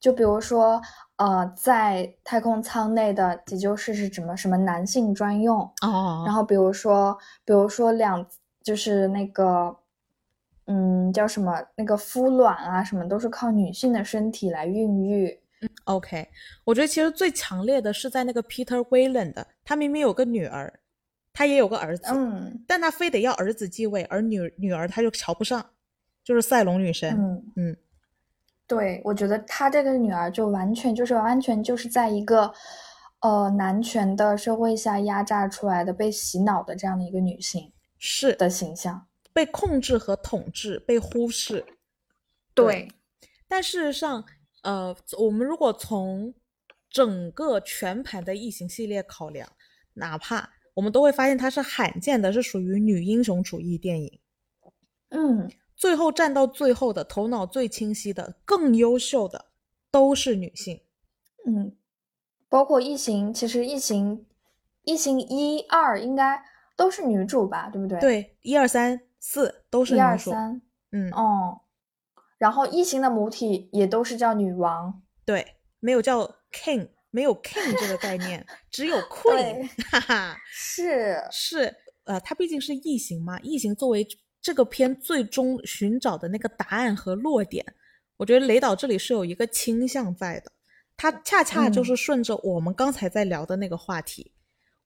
[0.00, 0.80] 就比如说，
[1.16, 8.26] 呃，在太空舱内的急救室是什么什么男性专用哦，然后比如说，比如说两
[8.62, 9.76] 就是那个，
[10.66, 15.40] 嗯，叫什么那个孵卵啊，什么都是靠女性的身体来孕育。
[15.62, 16.26] 嗯，OK，
[16.64, 20.72] 我觉得其实最强烈的是在那个 Peter Wayland，他明明有个女儿，
[21.32, 25.64] 他也有个儿子，嗯，但他非得要儿子继位，而女女儿他就瞧不上，
[26.24, 27.76] 就是赛隆女神，嗯嗯，
[28.66, 32.50] 对，我觉得他这个女儿就完全就是完全就是在一个
[33.20, 39.06] 呃男权的社会下压榨出来的、被洗脑的这样的一个女性是的形象，
[39.44, 41.64] 被控制和统治，被忽视。
[42.54, 42.88] 对，
[43.48, 44.24] 但事实上。
[44.62, 46.34] 呃，我们如果从
[46.90, 49.50] 整个全盘的异形系列考量，
[49.94, 54.20] 哪怕我们都会发现它是罕见的，是属于女英雄主义电影。
[55.08, 59.46] 嗯，最后站到最后的头脑最清晰的、更优秀的
[59.90, 60.82] 都是女性。
[61.46, 61.74] 嗯，
[62.50, 64.26] 包括异形，其实异形、
[64.82, 66.44] 异形一二应该
[66.76, 67.98] 都是女主吧，对不对？
[67.98, 69.94] 对，一二三四都是。
[69.94, 71.60] 一二三，嗯哦。
[72.38, 75.46] 然后异形的母体也都是叫女王，对，
[75.78, 84.08] 没有叫 king，没有 king 这个概念， 只有 queen， 哈哈，是是，呃，它毕竟是异形嘛，异形作为
[84.40, 87.62] 这个片最终寻找的那个答案和落点，
[88.16, 90.50] 我觉得雷导这里是有一个倾向在的，
[90.96, 94.32] 他恰恰就是顺着我们刚才在聊的那个话题，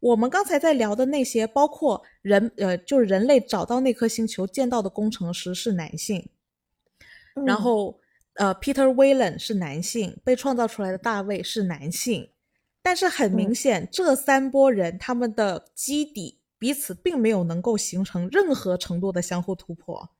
[0.04, 6.28] 我们刚才在聊的那些，包括人，呃，就是人类找到那颗星球见到的工程师是男性。
[7.46, 7.98] 然后，
[8.34, 12.28] 呃，Peter Wayland 是男性，被创造出来的大卫是男性，
[12.82, 20.10] 但是很明显，这三波人他们的基底彼此并没有能够形成任何程度的相互突破。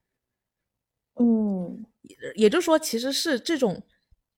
[1.19, 1.85] 嗯，
[2.33, 3.83] 也就是说，其实是这种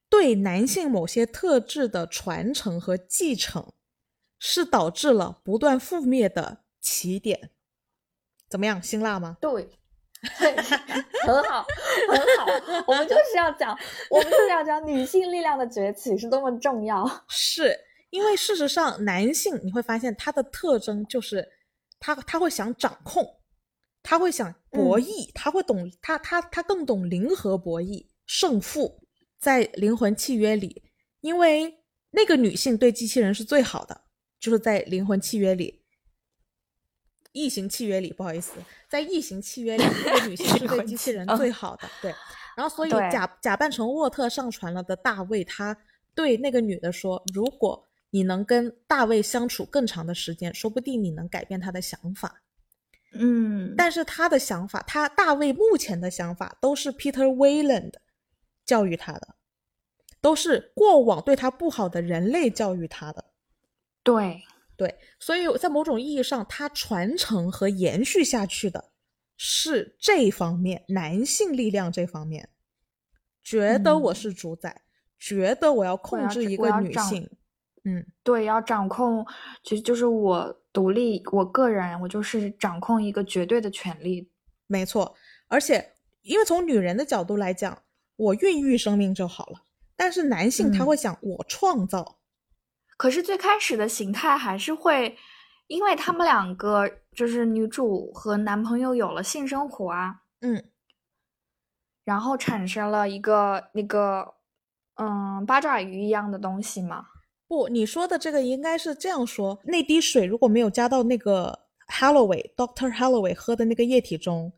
[0.09, 3.73] 对男性某些特质的传承和继承，
[4.39, 7.51] 是导致了不断覆灭的起点。
[8.49, 9.37] 怎么样，辛辣吗？
[9.41, 9.69] 对。
[10.19, 11.63] 很好，
[12.09, 12.83] 很好。
[12.87, 13.77] 我们就是要讲，
[14.09, 17.07] 我们就是要讲女性力量的崛起是多么重要。
[17.29, 17.77] 是
[18.09, 21.47] 因为事实上，男性你会发现他的特征就是
[21.99, 23.39] 他他会想掌控，
[24.01, 28.99] 他会想博弈，他会懂他他他更懂零和博弈胜负。
[29.39, 30.83] 在灵魂契约里，
[31.21, 34.01] 因为那个女性对机器人是最好的，
[34.47, 35.81] 就是在灵魂契约里。
[37.33, 38.53] 异形契约里，不好意思，
[38.87, 42.15] 在异形契约里，那个女性是对机器人最好的，对。
[42.55, 45.77] 然后，所以假假扮成沃特上传了的大卫，他
[46.15, 52.41] 对那个女的说：“如果你能跟大卫相处更长的时间，说不定你能改变他的想法。”
[53.11, 57.95] 嗯，但是他的想法，他大卫目前的想法都是 Peter Wayland
[58.65, 59.35] 教育他的，
[60.21, 63.25] 都是过往对他不好的人类教育他的。
[64.07, 64.41] 对。
[64.79, 68.91] 对，所以在某种意义上，它传承和延续下去的
[69.35, 72.47] 是这方面男性力量这方面，
[73.43, 74.83] 觉得我是主宰，
[75.17, 77.27] 觉得我要控制一个女性，
[77.85, 79.25] 嗯，对，要掌控，
[79.63, 84.29] 其实就是我独立，我个人，我就是掌控一个绝对的权利，
[84.67, 85.15] 没错。
[85.47, 87.81] 而且，因为从女人的角度来讲，
[88.15, 89.59] 我孕育生命就好了，
[89.95, 92.16] 但是男性他会想，我创造。
[92.97, 95.15] 可是最开始的形态还是会，
[95.67, 100.71] 因为他们两个就是女主和男朋友有了性生活啊，嗯，
[102.03, 104.33] 然后产生了一个那个
[104.95, 107.05] 嗯八爪鱼一样的东西嘛。
[107.47, 111.57] 不，你说的这个应该是这样说：那滴水如果没有加到那个
[111.87, 114.51] Halloway Doctor Halloway 喝的那个液体中，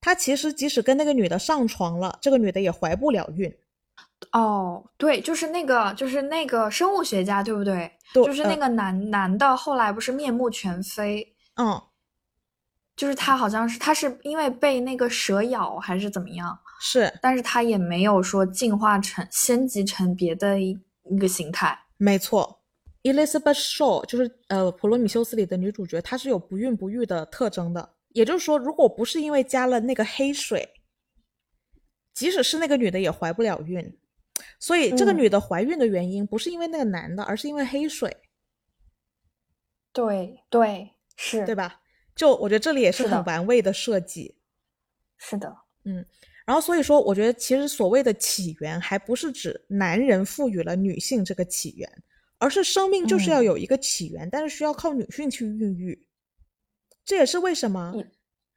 [0.00, 3.50] 他其实即使跟那个女的上床了，这个女的也怀不了孕。
[4.32, 7.90] 哦，对，就是那个，就是那个生物学家，对不对？
[8.12, 11.34] 对，就是那个男男的，后来不是面目全非？
[11.56, 11.80] 嗯，
[12.96, 16.58] 就是他好像是他是因为被那个蛇咬还是怎么样？
[16.80, 21.78] 是，但是他也没有说进化成升级成别的一一个形态。
[21.96, 22.60] 没错
[23.04, 27.88] ，Elizabeth Shaw 就是呃《普罗米修斯》里的女主角，她是有不孕不育的特征的。
[28.10, 30.68] 也就是说，如果不是因为加了那个黑水，
[32.14, 33.98] 即使是那个女的也怀不了孕。
[34.58, 38.16] 所以，这个女的怀孕的原因不是因为那个男的，而是因为黑水。
[39.92, 41.80] 对对，是对吧？
[42.16, 44.36] 就我觉得这里也是很玩味的设计。
[45.18, 45.54] 是的，
[45.84, 46.04] 嗯。
[46.44, 52.02] 然后，所以说，我觉得其实所谓的起源，还不是指男人赋予了女性这个起源，
[52.38, 56.06] 而是生命就是要有一个起源，但是需要靠女性去孕育。
[57.04, 57.94] 这也是为什么，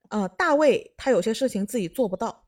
[0.10, 2.47] 呃，大卫他有些事情自己做不到。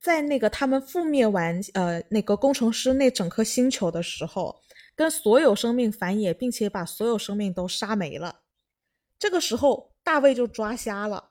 [0.00, 4.58] 在那个他们覆灭完呃那个工程师那整颗星球的时候，
[4.96, 8.40] 跟所有生命繁衍，并且把所有生命都杀没了。
[9.18, 11.28] 这个时候，大卫就抓瞎了。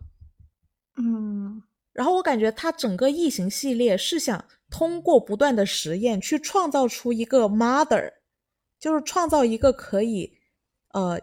[0.97, 1.63] 嗯，
[1.93, 8.13] 然后我感觉他整个异形系列是想通过不断的实验去创造出一个 mother，
[8.80, 10.38] 就是创造一个可以
[10.89, 11.20] 呃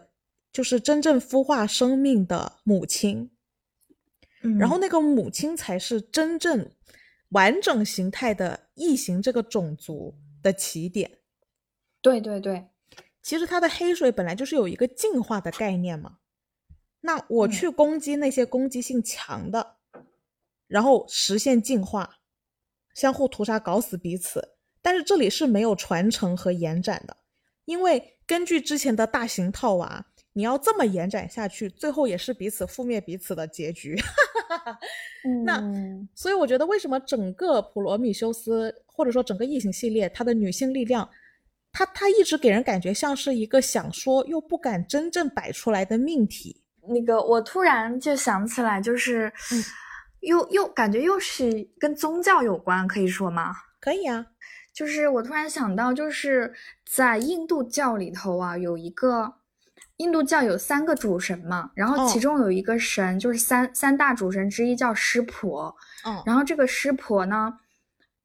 [0.51, 3.31] 就是真正孵化生命的母亲。
[4.59, 6.69] 然后那个母亲才是真正。
[7.29, 11.19] 完整形态的异形这个种族的起点，
[12.01, 12.69] 对对对，
[13.21, 16.19] 其实它的黑水本来就是有一个进化的概念嘛。
[17.01, 19.77] 那我去攻击那些攻击性强的，
[20.67, 22.19] 然后实现进化，
[22.93, 24.55] 相互屠杀，搞死彼此。
[24.81, 27.17] 但是这里是没有传承和延展的，
[27.65, 30.05] 因为根据之前的大型套娃，
[30.37, 33.97] 你要这么延展下去，最后也是彼此覆灭彼此的结局。
[35.43, 35.59] 那
[36.13, 41.09] 所以我觉得，为什么整个普罗米修斯或者说整个异形系列，它的女性力量，
[41.71, 46.61] 它它一直给人感觉像是一个想说又不敢真正摆出来的命题。
[46.87, 49.33] 那个我突然就想起来，就是
[50.19, 53.55] 又又感觉又是跟宗教有关，可以说吗？
[53.79, 54.27] 可以啊，
[54.71, 56.53] 就是我突然想到，就是
[56.85, 59.33] 在印度教里头啊，有一个。
[59.97, 65.75] 印度教有三个主神嘛，然后其中有一个神就是三三大主神之一叫湿婆，
[66.05, 67.51] 嗯，然后这个湿婆呢，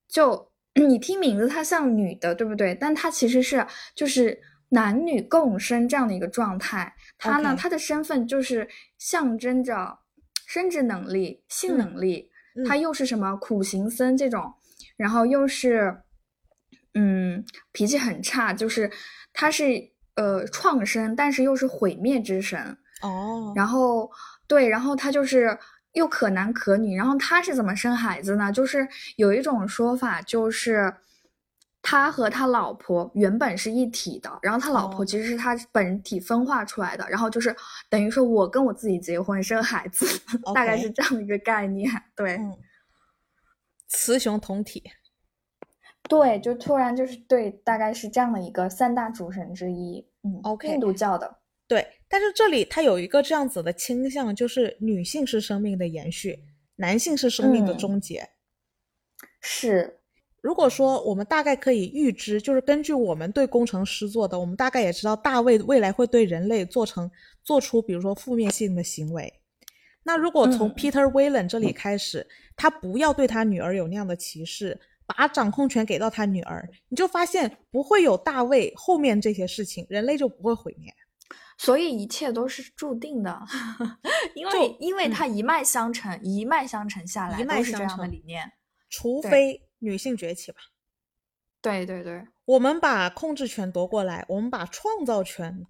[0.07, 2.75] 就 你听名字它像女的，对不对？
[2.75, 6.95] 但它其实是就是男女共生这样的一个状态。
[7.16, 8.68] 它呢，它的身份就是
[8.99, 9.99] 象征着
[10.47, 12.31] 生殖能力、性能力，
[12.66, 14.53] 它又是什么苦行僧这种，
[14.99, 16.03] 然后又是
[16.93, 17.43] 嗯
[17.73, 18.91] 脾气很差，就是
[19.33, 19.91] 它是。
[20.15, 23.53] 呃，创生，但是又是毁灭之神哦。
[23.57, 24.11] 然后，
[24.47, 25.59] 对，然后他就是
[25.93, 26.97] 又可男可女。
[26.97, 28.53] 然后他是怎么生孩子呢？
[28.53, 28.87] 就是
[29.17, 30.95] 有一种说法，就是
[31.81, 37.07] 他和他老婆原本是一体的，然后他老婆其实是他本体分化出来的。
[37.09, 37.55] 然后就是
[37.89, 40.07] 等于说我跟我自己结婚生孩子，
[40.55, 41.91] 大概是这样的一个概念。
[42.15, 42.39] 对，
[43.89, 44.83] 雌雄同体。
[46.09, 56.40] 对，就突然就是对，大概是这样的一个三大主神之一，嗯，OK，印度教的，对，但是这里它有一个这样子的倾向，就是女性是生命的延续，
[56.76, 58.28] 男性是生命的终结。
[59.40, 60.00] 是，
[60.40, 67.11] 如果说我们大概可以预知，就是根据我们对工程师做的，我们大概也知道大卫未来会对人类做成
[67.42, 69.32] 做出比如说负面性的行为。
[70.03, 72.26] 那如果从 Peter Whalen 这里开始，
[72.57, 74.78] 他不要对他女儿有那样的歧视。
[75.07, 80.92] 把掌控权给到他女儿，你就发现不会有大卫后面这些事情，人类就不会毁灭。
[81.59, 83.40] 所以一切都是注定的，
[84.34, 88.50] 因为因为他一脉相承，一脉相承下来都是这样的理念。
[88.90, 90.59] 除非女性崛起吧。
[91.61, 95.64] 对对对，我们把控制权夺过来，我们把创造权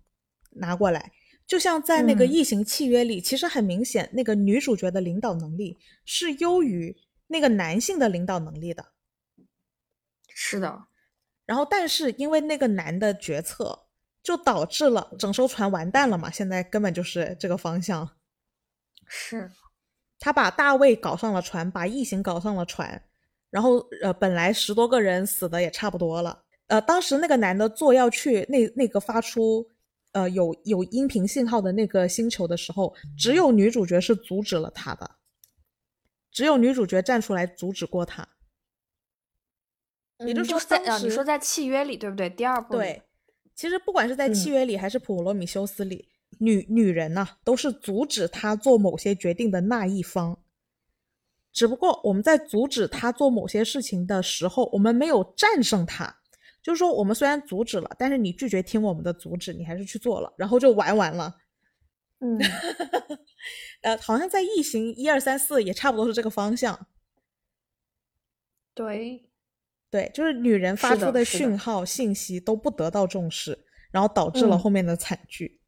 [0.53, 1.13] 拿过来，
[1.47, 5.77] 就像在那个异形契约里，其实很明显，那个女主角的领导能力
[6.07, 8.92] 是优于那个男性的领导能力的。
[10.45, 10.87] 是的，
[11.47, 13.79] 然后但是因为那个男的决策，
[14.25, 16.29] 就导致了整艘船完蛋了嘛。
[16.29, 18.11] 现在根本就是这个方向。
[19.07, 19.49] 是，
[20.19, 23.01] 他把大卫搞上了船，把异形搞上了船，
[23.51, 26.43] 然后呃，本来十多个人死的也差不多了。
[26.67, 29.65] 呃，当时那个男的坐要去那那个发出
[30.11, 35.09] 呃有有音频信号的那个星球的时候，只有女主角是阻止了他的，
[36.33, 38.27] 只有女主角站出来阻止过他。
[40.27, 42.29] 也就是说，在呃，你说在契约里对不对？
[42.31, 43.03] 第二部对，
[43.55, 46.09] 其实不管是在契约里还是普罗米修斯里，
[46.39, 50.39] 女女人呢都是阻止他做某些决定的那一方。
[51.53, 56.19] 只不过我们在阻止他做某些事情的时候，我们没有战胜他。
[56.63, 61.37] 就是说，我们虽然阻止了，但是你拒绝听我们的阻止，你还是去做了，然后就玩完了。
[62.21, 62.39] 嗯，
[63.83, 66.87] 呃，好像在异形一二三四也差不多是这个方向。
[68.75, 69.32] 对。
[69.93, 75.61] 对，就是女人发出的讯号信息都不得到重视，然后导致了后面的惨剧。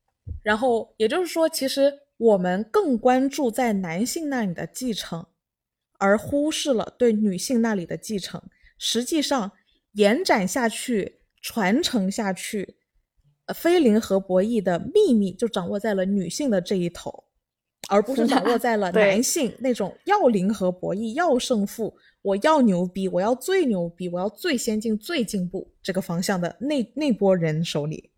[0.43, 5.27] 然后也就是说，其实我们更关注在男性那里的继承，
[5.99, 8.43] 而忽视了对女性那里的继承。
[8.79, 9.53] 实际上，
[9.93, 12.77] 延展下去、传承下去，
[13.45, 17.25] 呃，非零和博弈的秘密就掌握在了女性的这一头，
[17.91, 21.95] 而不是掌握在了 男性那种要零和博弈、要胜负。
[22.25, 28.11] 我要牛逼，我要最牛逼，我要最先进、最进步这个方向的那那波人手里。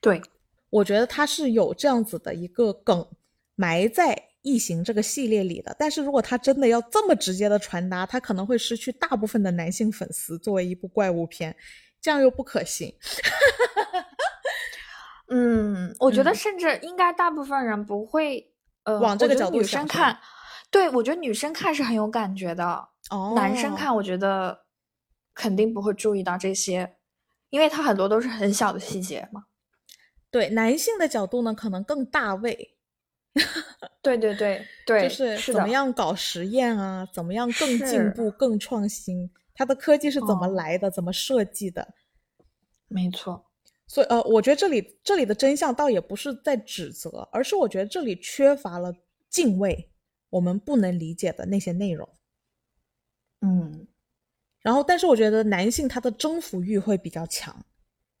[0.00, 0.22] 对，
[0.70, 3.06] 我觉得他是有这样子的一个梗
[3.54, 5.76] 埋在异形这个系列里的。
[5.78, 10.38] 但是如果他真的要这么直接的传达，他可能会失去大部分的男性粉丝。
[10.38, 11.54] 作为一部怪物片，
[12.00, 12.90] 这样又不可行。
[15.28, 18.54] 嗯，我觉得甚至应该大部分人不会
[18.84, 20.18] 呃往这个角度女生看，
[20.72, 22.88] 对我觉得女生看是很有感觉的。
[23.10, 24.64] 哦，男生看我觉得
[25.34, 26.96] 肯定不会注意到这些，
[27.50, 29.44] 因为他很多都是很小的细节嘛。
[30.30, 32.74] 对，男性的角度呢，可能更大位。
[34.00, 37.06] 对对对对，就是怎么样搞实验啊？
[37.12, 39.30] 怎么样更进步、更创新？
[39.54, 40.90] 它的科技是怎么来的？
[40.90, 41.94] 怎么设计的？
[42.88, 43.44] 没错。
[43.86, 48.90] 所以呃，我觉得这里这里的真相倒也不是在指责，而是我觉得这里缺乏了
[49.28, 49.91] 敬畏，
[50.32, 52.08] 我们不能理解的那些内容。
[53.40, 53.86] 嗯，
[54.60, 57.64] 然后但是我觉得男性他的征服欲会比较强，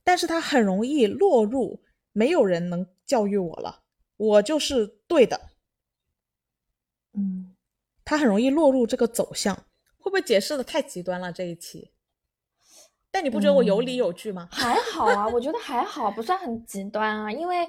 [0.04, 1.82] 但是他很容易落入
[2.12, 3.82] 没有人能教育我了，
[4.16, 5.50] 我就是对的。
[7.14, 7.54] 嗯，
[8.04, 9.54] 他很容易落入这个走向，
[9.98, 11.90] 会不会解释的太极端了这一期？
[13.10, 14.48] 但你不觉得我有理有据吗？
[14.50, 17.30] 还好啊，我觉得还好，不算很极端啊。
[17.30, 17.68] 因为，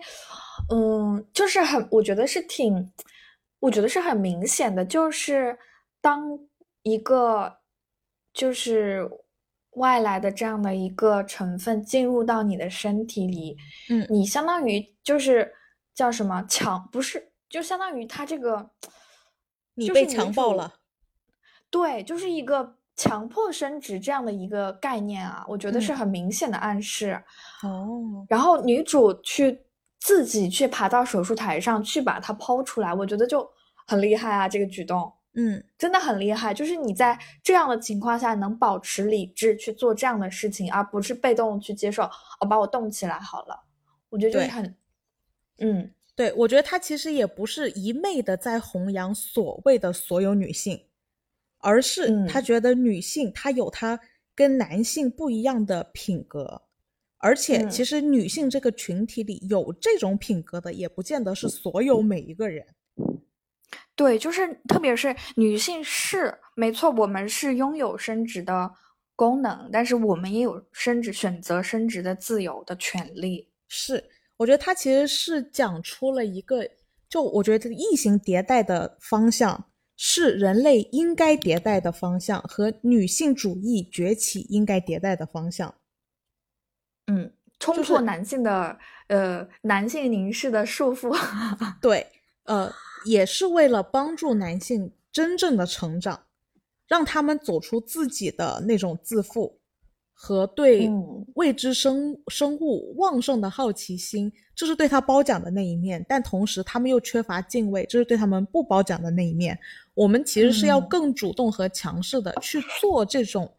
[0.69, 2.91] 嗯，就是很，我觉得是挺，
[3.63, 5.57] 我觉得是很明显的，就是
[6.01, 6.37] 当
[6.81, 7.59] 一个
[8.33, 9.09] 就是
[9.71, 13.57] 外来的这样的一个成分进入到你的身体里，
[13.89, 15.53] 嗯，你相当于就是
[15.93, 18.71] 叫什么强，不是，就相当于他这个，
[19.75, 20.73] 你被强暴了，
[21.69, 22.77] 对，就是一个。
[22.95, 27.19] 强迫生殖这样的一个概念啊，我觉得是很明显的暗示。
[27.63, 29.65] 哦，然后女主去
[29.99, 33.49] 自己去爬到手术台上去把它剖出来，我觉得就
[33.85, 34.47] 很厉害啊！
[34.47, 36.53] 这个举动，嗯，真的很厉害。
[36.53, 42.03] 就是你在这样的情况下能保持理智去做这样的事情，而不是被动去接受。
[42.39, 43.63] 哦，把我冻起来好了，
[44.09, 44.75] 我觉得就是很，
[45.59, 50.79] 嗯，对，我觉得他其实也不是一昧的在弘扬所谓的所有女性。
[51.65, 53.97] 而是他觉得女性她有她
[54.35, 56.61] 跟男性不一样的品格，
[57.19, 62.67] 而且其实女性这个群体里有这种品格的，也不见得是所有每一个人。
[63.95, 68.71] 对，就是特别是女性是没错，我们是拥有生殖的
[69.15, 73.49] 功能，但是我们也有生殖选择生殖的自由的权利。
[73.67, 74.03] 是，
[74.37, 76.67] 我觉得他其实是讲出了一个，
[77.07, 79.65] 就我觉得这个异形迭代的方向。
[79.95, 85.73] 是人类应该迭代的方向和女性主义崛起应该迭代的方向。
[87.05, 91.15] 嗯，冲破男性的呃男性凝视的束缚。
[91.79, 92.05] 对，
[92.45, 92.73] 呃，
[93.05, 96.25] 也是为了帮助男性真正的成长，
[96.87, 99.59] 让他们走出自己的那种自负。
[100.15, 100.89] 和对
[101.33, 109.59] 未知生生物旺盛的好奇心，这是对他褒奖的那一面；但同时，他们又缺乏敬畏，这是对他们不褒奖的那一面。
[109.95, 113.53] 我们其实是要更主动和强势的去做这种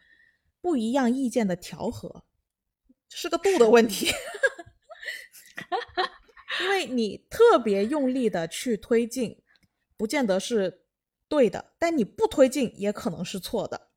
[0.62, 2.22] 不一样意见的调和，
[3.10, 4.10] 是个度的问题。
[6.62, 9.42] 因为你特别用力的去推进，
[9.96, 10.82] 不见得是
[11.28, 13.88] 对的；但你不推进，也可能是错的。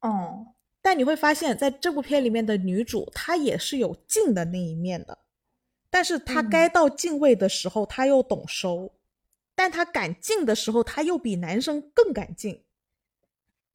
[0.00, 0.54] 哦。
[0.82, 5.18] 但你会发现，在这部片里面的女主，她也是有静的那一面的，
[5.90, 8.92] 但是她该到敬畏的时候，她又懂收；
[9.56, 12.62] 但她敢进的时候，她又比男生更敢进，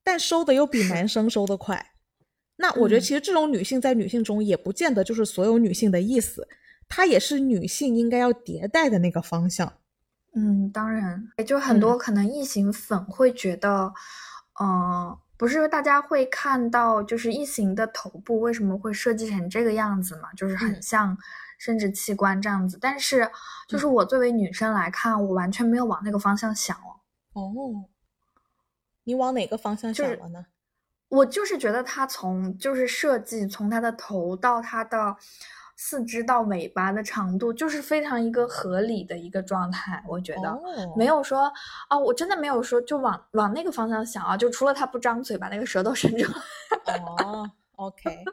[0.04, 1.92] 但收的又比男生收的快。
[2.56, 6.48] 那我觉得，其实这种女性在女性中也不见得就是所有女性的意思，
[6.92, 9.74] 她也是女性应该要迭代的那个方向。
[10.36, 13.92] 嗯，当然，也就很多可能异形粉会觉得，
[14.62, 15.18] 嗯。
[15.38, 20.32] 不是大家会看到，就是异形的头部为什么会设计成这个样子嘛？
[20.34, 21.18] 就是很像
[21.58, 22.78] 生殖器官这样子。
[22.80, 23.28] 但是，
[23.68, 27.02] 就是我作为女生来看，我完全没有往那个方向想哦。
[27.34, 27.90] 哦，
[29.04, 30.46] 你往哪个方向想了呢？
[31.10, 35.18] 我就是觉得它从就是设计，从它的头到它的。
[35.84, 40.62] 四肢到尾巴的长度就是非常一个合理的一个状态，我觉得
[40.96, 41.52] 没有说
[41.90, 46.40] 啊，我真的没有说就往往那个方向想啊，就除了他不张嘴把那个舌头伸出来。
[47.26, 48.24] 哦，OK，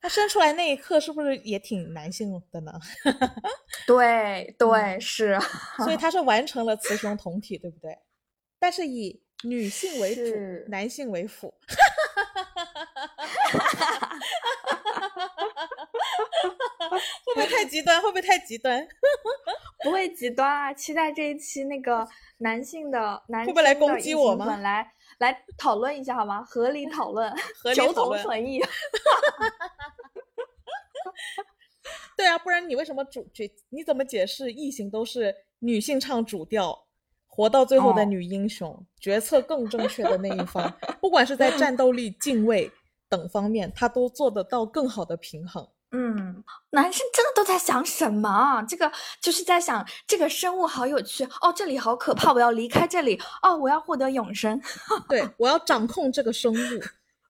[0.00, 2.72] 他伸出来那一刻是不是也挺男性的呢？
[3.86, 5.38] 对对是，
[5.84, 7.98] 所以他是完成了雌雄同体，对不对？
[8.58, 10.22] 但是以女性为主，
[10.70, 11.52] 男性为辅。
[17.26, 18.00] 会不会太极端？
[18.00, 18.86] 会不会太极端？
[19.84, 20.72] 不会极端啊！
[20.72, 22.06] 期待这一期那个
[22.38, 24.56] 男性的男会不会来攻击我吗？
[24.58, 26.42] 来来讨论一下好吗？
[26.44, 27.32] 合理讨论，
[27.74, 28.60] 求同存异。
[32.16, 33.52] 对啊，不然你为什么主角？
[33.70, 36.86] 你怎么解释异形都是女性唱主调，
[37.26, 42.70] 活到最后的女英雄，决策更正确的那一方，不管是在战斗力、敬畏
[43.08, 45.68] 等方面，她都做得到更好的平衡。
[45.94, 48.62] 嗯，男生真的都在想什么？
[48.66, 48.90] 这个
[49.20, 54.60] 就是在想这个生物好有趣哦，这里好可怕，我要离开这里哦，我要获得永生。
[55.08, 56.82] 对，我要掌控这个生物。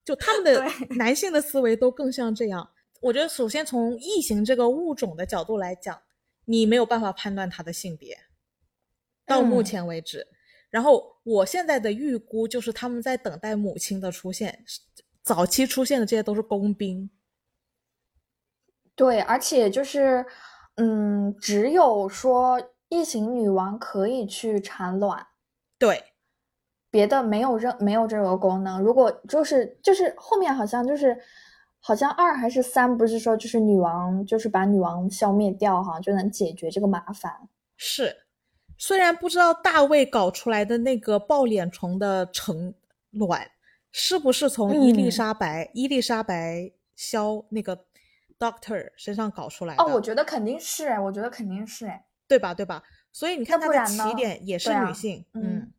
[0.04, 0.64] 就他们的
[0.96, 2.68] 男性的思维都更像这样。
[3.00, 6.00] 我觉得，首先从异形这个物种的角度来讲，
[6.44, 8.16] 你没有办法判断它的性别，
[9.26, 10.26] 到目前为止。
[10.70, 14.64] 然后我现在的预估就是他们在等待母亲的出现，
[15.22, 17.10] 早期出现的这些都是工兵。
[19.02, 20.24] 对，而且就是，
[20.76, 25.26] 嗯，只有说异形女王可以去产卵，
[25.76, 26.04] 对，
[26.88, 28.80] 别的没有任没有这个功能。
[28.80, 31.18] 如果就是就是后面好像就是
[31.80, 37.48] 好像二还是三，不是说就是女王就是把女王消灭掉哈，就能解决这个麻烦。
[37.76, 38.18] 是，
[38.78, 42.72] 虽然不知道大卫搞出来的那个抱脸虫的成
[43.10, 43.50] 卵
[43.90, 47.84] 是不是从伊丽莎白伊丽莎白消那个。
[48.42, 52.52] Doctor 身上搞出来的哦，我觉得肯定是哎，我觉得肯定是哎，对吧？
[52.52, 52.82] 对吧？
[53.12, 55.72] 所以你看，他的起点也是女性，嗯，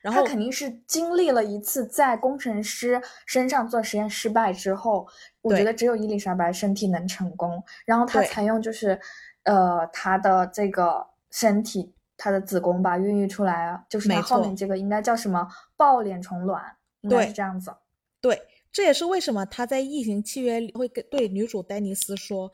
[0.00, 5.08] 然后他肯定是经历了一次在工程师身上做实验失败之后，
[5.40, 9.00] 我觉得只有伊丽莎白身体能成功，然后他才用就是
[9.44, 17.74] 呃他的这个身体，他的子宫吧孕育出来啊，就是他后面这个应该叫什么抱脸虫卵，应该是这样子，
[18.20, 18.48] 对。
[18.72, 22.50] 这也是为什么他在《异形契约》里会跟对女主丹尼斯说：“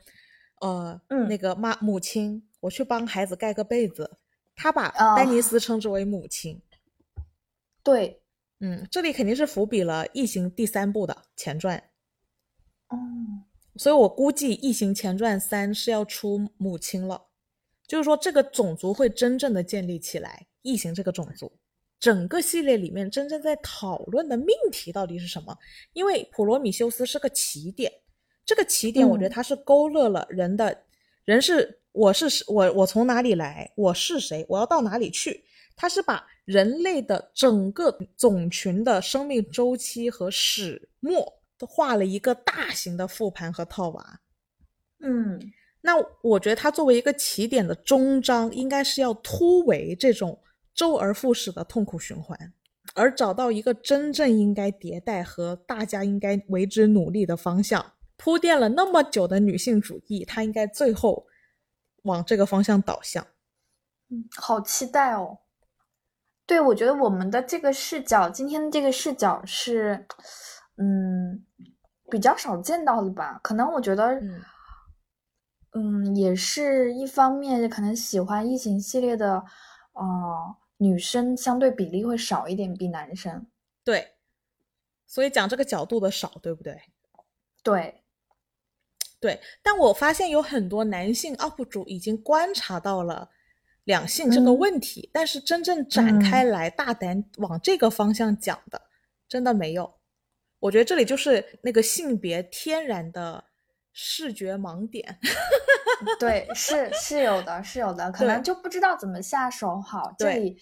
[0.61, 4.19] 呃，那个妈母亲，我去帮孩子盖个被子。”
[4.61, 6.61] 他把丹尼斯称之为母亲。
[7.85, 8.21] 对，
[8.59, 11.79] 嗯，这里肯定是伏笔了《异形》第三部的前传。
[12.89, 12.99] 哦，
[13.77, 17.29] 所以我估计《异形前传三》是要出母亲了，
[17.87, 21.53] 就是说这个种族会真正的建立起来，异形这个种族。
[22.01, 25.57] 整个系列里面真正在讨论的命题到底是什么？
[25.95, 27.93] 因为普罗米修斯是个起点，
[28.47, 30.85] 这个起点我觉得它是勾勒了人的，
[31.25, 35.43] 人是我是我我从哪里来，我是谁，我要到哪里去？
[35.75, 44.21] 它是把人类的整个种群的生命周期和始末都画了一个大型的复盘和套娃。
[45.01, 45.41] 嗯，
[45.81, 50.41] 那我觉得它作为一个起点的终章，应该是要突围这种。
[50.79, 52.53] 周而复始的痛苦循环，
[52.95, 61.27] 而找到一个真正应该迭代和大家应该为之努力的方向，铺垫了那么久的女性主义，它应该最后
[62.05, 63.27] 往这个方向导向。
[64.11, 65.39] 嗯，好期待哦！
[66.47, 70.07] 对，我觉得我们的这个视角，今天的这个视角是，
[70.77, 71.45] 嗯，
[72.09, 73.41] 比较少见到的吧？
[73.43, 74.15] 可能我觉得，
[75.73, 79.43] 嗯，也是一方面，可能喜欢异形系列的，
[79.95, 80.55] 哦。
[80.79, 83.47] 女生相对比例会少一点，比男生。
[83.85, 84.15] 对，
[85.07, 86.81] 所以讲这个角度的少，对不对？
[87.63, 88.03] 对，
[89.21, 89.41] 对。
[89.63, 93.31] 但我发现有很多男性 UP 主已经观察到了
[93.85, 98.81] 两性这个问题，但是真正展开来大胆往这个方向讲的，
[99.29, 99.95] 真的没有。
[100.61, 103.45] 我觉得这里就是那个性别天然的
[104.01, 105.19] 视觉盲点。
[106.21, 110.15] 对，是是有的，是有的，可能就不知道怎么下手好。
[110.17, 110.57] 这里，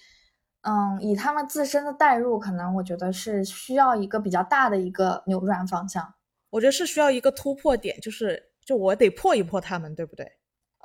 [0.62, 6.14] 嗯，以他们自身的代入，可能我觉得是需要一个比较大的一个扭转方向。
[6.48, 10.24] 我觉得是需要一个突破点，就是就我得破一破他们，对不对？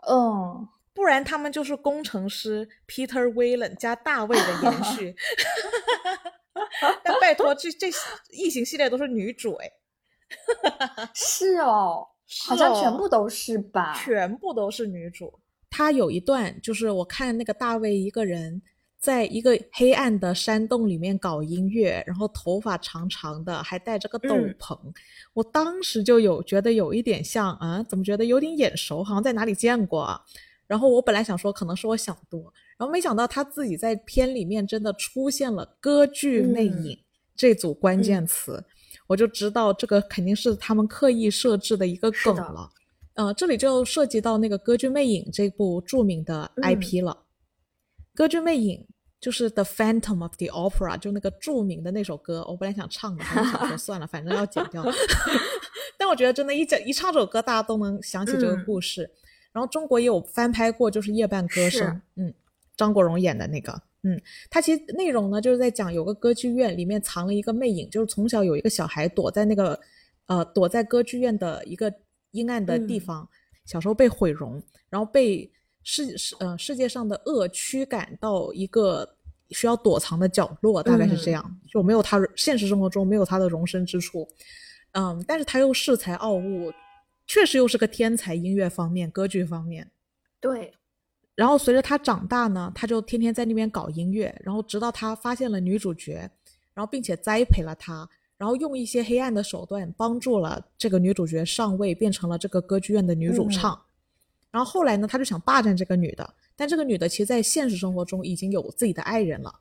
[0.09, 5.15] 嗯，不然他们就是工程师 Peter Wayland 加大卫的延续。
[7.01, 7.87] 但拜托，这这
[8.31, 9.71] 异形系列都是女主哎。
[11.15, 12.09] 是哦。
[12.47, 15.33] 好像全部都是吧，全部都是女主。
[15.69, 18.61] 她有一段就是我看那个大卫一个人
[18.99, 24.77] 在一个黑暗的山洞里面搞音乐，然后头发长长的，还戴着个斗篷。
[25.33, 30.21] 我当时就有觉得有一点像啊，怎么觉得有点眼熟，好像在哪里见过啊？
[30.67, 36.97] 然后我本来想说可能是我想多，然后没想到他自己在片里面真的出现了“歌剧魅影”
[37.35, 38.63] 这组关键词。
[39.07, 42.69] 我就知道这个肯定是他们刻意设置的一个梗了，
[43.15, 47.11] 呃，这里就涉及到那个《歌剧魅影》这部著名的 IP 了，
[48.17, 48.79] 《歌剧魅影》
[49.19, 52.45] 就是《The Phantom of the Opera》，就那个著名的那首歌。
[52.47, 54.83] 我本来想唱的，我想说算了，反正要剪掉。
[55.99, 59.09] 但我觉得真的，一讲一唱这首歌，大家都能想起这个故事。
[59.51, 62.33] 然后中国也有翻拍过，就是《夜半歌声》，嗯，
[62.77, 63.81] 张国荣演的那个。
[64.03, 69.79] 嗯，它其实内容呢，就是在讲有个歌剧院里面藏了一个魅影，就是从小有一个小孩躲在那个，
[70.25, 71.93] 呃，躲在歌剧院的一个
[72.31, 73.29] 阴暗的地方，
[73.65, 75.51] 小时候被毁容，然后被
[75.83, 79.07] 世世呃世界上的恶驱赶到一个
[79.51, 84.27] 需要躲藏的角落，大概是这样，就没有他现实生活中没有他的容身之处。
[84.93, 86.73] 嗯，但是他又恃才傲物，
[87.27, 89.91] 确实又是个天才，音乐方面、歌剧方面。
[90.39, 90.73] 对。
[91.35, 96.29] 然后随着他长大呢，他就天天在那边搞音乐，然后直到他发现了女主角，
[96.73, 98.07] 然后并且栽培了她，
[98.37, 103.79] 然后用一些黑暗的手段帮助了这个女主角上位，变成了这个歌剧院的女主唱。
[104.51, 109.53] 然后后来呢，他就想霸占这个女的，但这个女的其实在现实生活中已经有自己的爱人了，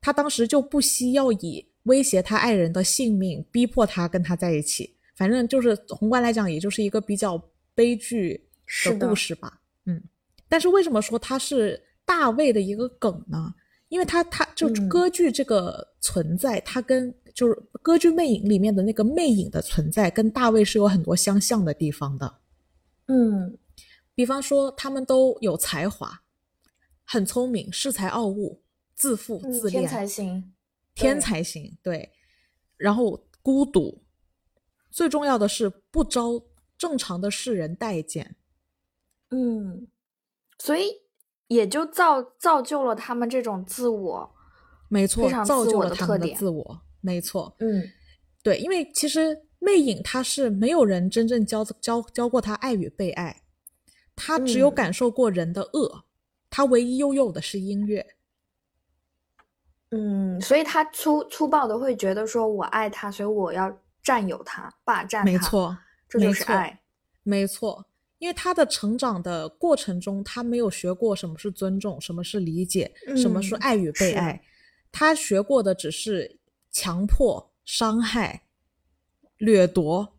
[0.00, 4.94] 他当时就不惜要以威胁他爱人的性命，逼迫他跟他在一起。
[5.16, 7.40] 反正就是宏观来讲，也就是一个比较
[7.74, 8.48] 悲剧
[8.84, 9.60] 的故事吧。
[10.44, 10.48] 嗯。
[10.48, 13.54] 但是为什么说它是大卫的一个梗呢？
[13.88, 22.40] 因为它它就歌剧这个存在，它跟就是歌剧魅影里面的那个魅影的存在，跟大卫是有很多相像的地方的。
[23.06, 23.56] 嗯，
[24.14, 26.22] 比方说他们都有才华，
[27.04, 28.62] 很聪明，恃才傲物，
[28.94, 30.54] 自负自恋，天才型，
[30.94, 32.10] 天才型，对。
[32.76, 34.02] 然后孤独，
[34.90, 36.42] 最重要的是不招
[36.76, 38.34] 正常的世人待见。
[39.30, 39.86] 嗯。
[40.64, 41.02] 所以
[41.48, 44.34] 也就造造就了他们这种自我，
[44.88, 47.82] 没错，造就了他们的自我，没错，嗯，
[48.42, 53.42] 对，因为其实魅影他是没有人真正教教教过他爱与被爱，
[54.16, 56.04] 他只有感受过人的恶，
[56.48, 58.16] 他唯一拥有的是音乐，
[59.90, 63.70] 嗯，所以他粗粗暴的会觉得说我爱他，所以我要
[64.02, 65.76] 占有他，霸占他，没错，
[66.08, 66.80] 这就是爱，
[67.22, 67.84] 没错。
[68.24, 74.42] 因为他的成长的过程中，他没有学过什么是尊重，什么是理解，什么是爱与被爱。
[74.90, 76.38] 他学过的只是
[76.70, 78.46] 强迫、伤害、
[79.36, 80.16] 掠夺、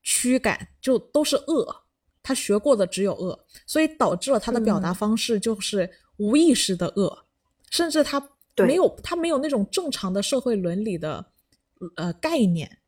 [0.00, 1.82] 驱赶，就都是恶。
[2.22, 7.26] 他学过的只有恶，所以导致了他的表达方式就是无意识的恶，
[7.68, 8.24] 甚至他
[8.58, 11.32] 没有他没有那种正常的社会伦理的
[11.96, 12.78] 呃概念。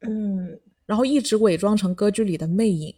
[0.00, 2.94] 嗯，然后一直伪装成歌剧里的魅影。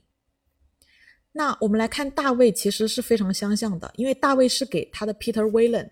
[1.36, 5.90] 那我们来看大卫，其实是非常相像的，因为大卫是给他的 Peter Wayland，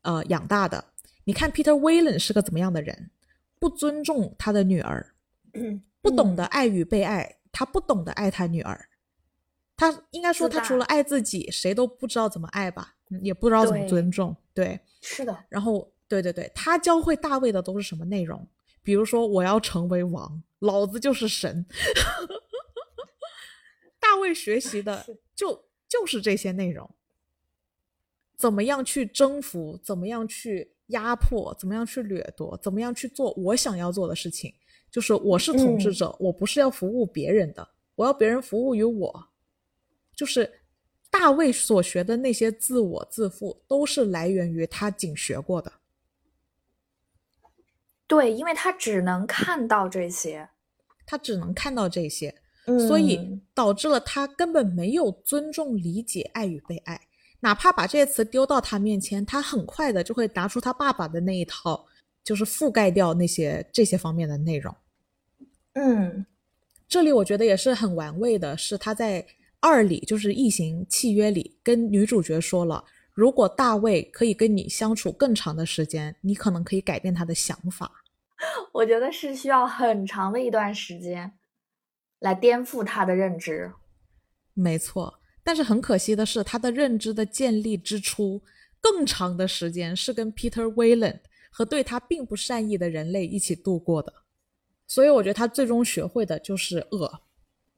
[0.00, 0.82] 呃养大的。
[1.24, 3.10] 你看 Peter Wayland 是个怎么样的人？
[3.58, 5.14] 不尊重他的女儿，
[6.00, 8.88] 不懂得爱与被爱，他不懂得爱他女儿。
[9.76, 14.34] 他应该说，他除了爱自己，谁都不知道怎么爱吧，也不知道怎么尊重。
[14.54, 15.36] 对，是的。
[15.50, 18.48] 然后，对对对，他教会大卫的都是什么内容？
[18.82, 21.66] 比如说，我要成为王，老子就是神。
[24.18, 26.90] 大卫学习的就就是这些内容，
[28.36, 34.52] 怎么样去征服，怎么样去压迫，怎么样去掠夺，怎么样去做我想要做的事情。
[34.90, 39.28] 就是我是统治者，我不是要服务别人的，我要别人服务于我。
[40.16, 40.62] 就是
[41.10, 45.72] 大卫所学的那些自我自负，都是来源于他仅学过的。
[48.08, 50.48] 对，因为他只能看到这些，
[51.06, 52.34] 他只能看到这些。
[52.86, 57.00] 所以导致了他根本没有尊重、理解爱与被爱，
[57.40, 61.86] 哪怕把这些词丢到他面前，他很快的就会拿出他爸爸的那一套，
[62.24, 64.74] 就是覆盖掉那些这些方面的内容。
[65.74, 66.26] 嗯，
[66.88, 69.24] 这里我觉得也是很玩味的，是他在
[69.60, 77.90] 二里就是异形契约里跟女主角说了，如果大卫可以跟你相处更长的时间，你可能可以改变他的想法。
[78.72, 81.32] 我觉得是需要很长的一段时间。
[82.20, 83.72] 来颠覆他的认知，
[84.54, 85.20] 没错。
[85.44, 88.42] 但是很可惜的是，他的认知的建立之初，
[88.80, 94.12] 更长的时间是跟 Peter Wayland 和对他并不善意的人类一起度过的。
[94.86, 97.20] 所以我觉得他最终学会的就是恶，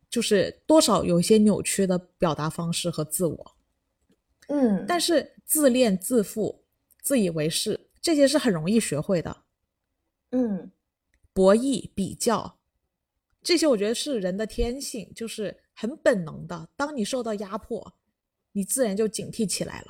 [0.08, 3.56] 就是多少有一些扭曲的表达方式和自我。
[4.48, 6.64] 嗯，但是自恋、自负、
[7.02, 9.44] 自以为是这些是很容易学会的。
[10.30, 10.70] 嗯，
[11.32, 12.59] 博弈、比较。
[13.42, 16.68] 这些我觉得是人的天性，就是很本能的。
[16.76, 17.94] 当你受到压迫，
[18.52, 19.86] 你自然就警惕起来了，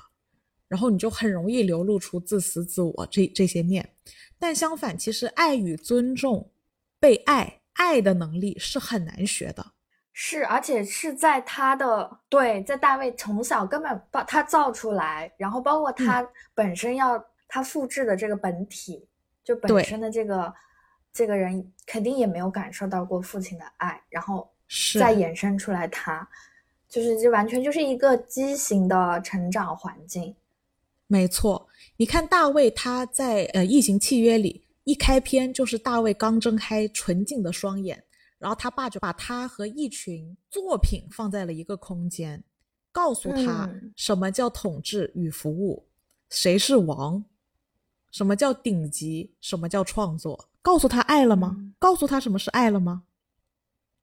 [0.68, 3.94] 然后你就很容易流露出自私自我这这些面。
[4.38, 6.52] 但相反，其实爱与尊重、
[7.00, 9.72] 被爱、爱的能力是很难学的。
[10.12, 16.24] 是，而且是在他的对，在大卫从小根本把他造出来，然后包括他
[16.54, 19.08] 本身要他复制的这个本体，
[19.42, 20.54] 就本身的这个。
[21.12, 24.48] 这个人肯定也没有感受到过父亲的爱，然后
[24.98, 26.28] 再衍生出来，他
[26.88, 30.34] 就是这完全就是一个畸形的成长环境。
[31.06, 38.04] 没错，你看大卫他在呃《异形契约》里一开篇就是大卫刚睁开纯净的双眼，
[38.38, 42.42] 然后他爸就把他和一群作品放在了一个空间，
[42.92, 45.84] 告诉他嗯什么叫统治与服务，
[46.28, 47.24] 谁是王，
[48.12, 51.56] 什么叫顶级，什么叫创作，告诉他爱了吗？
[51.58, 53.04] 嗯告诉他什么是爱了吗？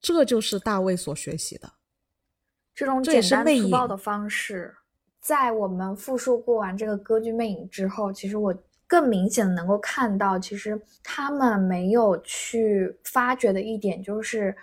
[0.01, 1.73] 这就是大卫所学习的。
[2.73, 4.75] 这种简单粗暴的方式，
[5.21, 8.51] 在我们复述过完这个歌剧《魅影》之后，其实我
[8.87, 14.55] 更明显的能够看到，其实他们没有去发掘的一点就是，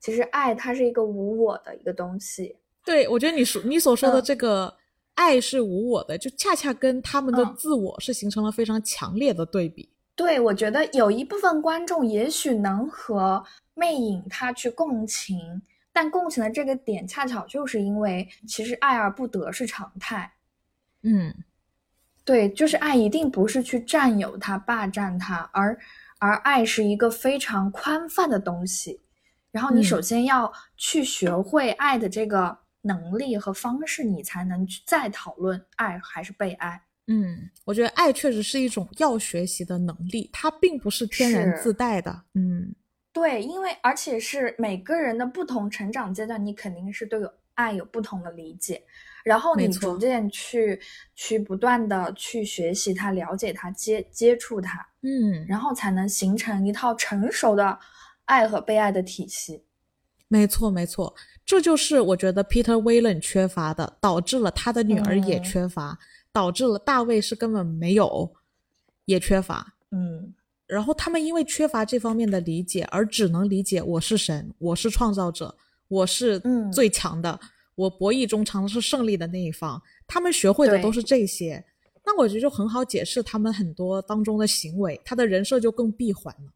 [0.00, 2.56] 其实爱它是一个无我的一个东西。
[2.86, 4.74] 对，我觉得你说你所说的嗯这个
[5.14, 9.91] 爱是无我的，就恰恰跟他们的嗯自我是形成了非常强烈的对比。
[10.14, 13.42] 对，我觉得有一部分观众也许能和
[13.74, 20.30] 魅影他去共情，但共情的这个点恰巧就是因为其实爱而不得是常态。
[21.02, 21.34] 嗯，
[22.24, 25.76] 对，就是爱一定不是去占有它、霸占它，而
[26.18, 29.00] 而爱是一个非常宽泛的东西。
[29.50, 36.82] 然后你嗯首先要去学会爱的这个能力和方式，你才能去再讨论爱还是被爱。
[37.12, 42.22] 嗯，我觉得爱确实是一种要学习的能力，它并不是天然自带的。
[42.34, 42.74] 嗯
[43.12, 48.82] 对，因为而且是每个人的不同成长阶段，你肯定是对有爱有不同的理解，
[49.22, 50.80] 然后你逐渐去
[51.14, 57.78] 去不断的去学习它、了解它、接接触它，嗯，然后才能形成一套成熟的
[58.24, 59.62] 爱和被爱的体系。
[60.28, 65.98] 没错没错，这就是我觉得 Peter Whalen 缺乏的，导致了他的女儿也嗯缺乏，
[66.32, 68.32] 导致了大卫是根本没有，
[69.04, 69.74] 也缺乏。
[69.90, 70.32] 嗯，
[70.66, 75.54] 然后他们因为缺乏这方面的理解，而只能理解我是神，我是创造者，
[75.88, 77.38] 我是嗯最强的，
[77.74, 79.80] 我博弈中常是胜利的那一方。
[80.06, 81.62] 他们学会的都是这些，
[82.04, 86.52] 那我觉得就很好解释他们很多当中的行为，他的人设就更闭环了。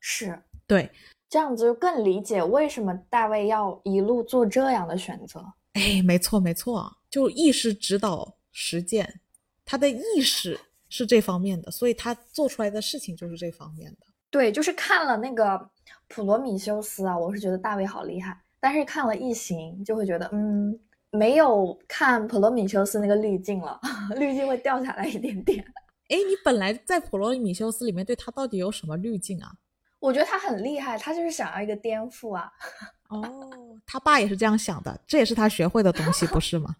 [0.00, 0.90] 是对，
[1.30, 5.42] 这样子就更理解为什么大卫要一路做这样的选择。
[5.72, 9.20] 哎，没错没错，就意识指导实践，
[9.64, 14.06] 他的意识是这方面的，所以他做出来的事情就是这方面的。
[14.30, 15.44] 对，就是看了那个
[16.08, 20.78] 《普罗米修斯》啊，我是觉得大卫好厉害，但是看了《异形》就会觉得，嗯，
[21.10, 23.78] 没有看《普罗米修斯》那个滤镜了，
[24.16, 25.62] 滤镜会掉下来一点点。
[26.08, 29.52] 哎，你本来在《普罗米修斯》里面对他到底有什么滤镜啊？
[29.98, 32.50] 我觉得他很厉害，他就是想要一个颠覆啊。
[33.08, 33.50] 哦，
[33.86, 36.74] 他爸也是这样想的，这也是他学会的东西，不是吗？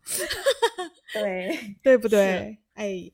[1.12, 2.56] 对，对不对？
[2.74, 3.10] 哎，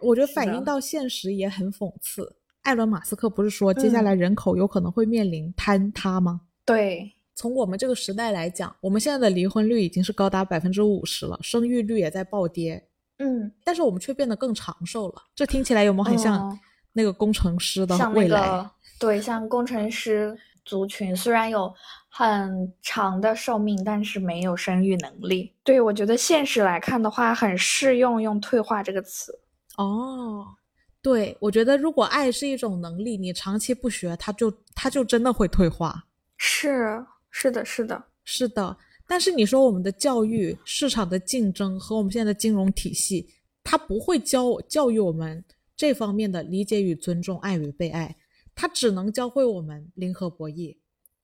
[0.00, 2.36] 我觉得反映到现实也很讽刺。
[2.62, 6.42] 艾伦·马斯克不是说接下嗯来人口有可能会面临坍塌吗？
[6.66, 12.86] 对，从我们这个时代来讲，我们现在的离婚率已经是高达百分之五十了，生育率也在暴跌，
[13.18, 15.22] 嗯，但是我们却变得更长寿了。
[15.34, 16.58] 这听起来有没有很像哦
[16.92, 18.46] 那个工程师的未来？
[18.46, 21.72] 个对，像工程师族群虽然有
[22.08, 25.54] 很长的寿命，但是没有生育能力。
[25.62, 29.38] 对我觉得现实来看的话，很适用用“退化”这个词。
[29.76, 30.46] 哦，
[31.00, 36.06] 对，我觉得如果爱是一种能力，你长期不学，它就它就真的会退化。
[36.36, 43.28] 是是的，是的，是的，但是你说我们的教育、市场的竞争和我们现在的金融体系，
[43.62, 45.44] 它不会教教育我们
[45.76, 48.16] 这方面的理解与尊重、爱与被爱，
[48.54, 50.76] 它只能教会我们零和博弈、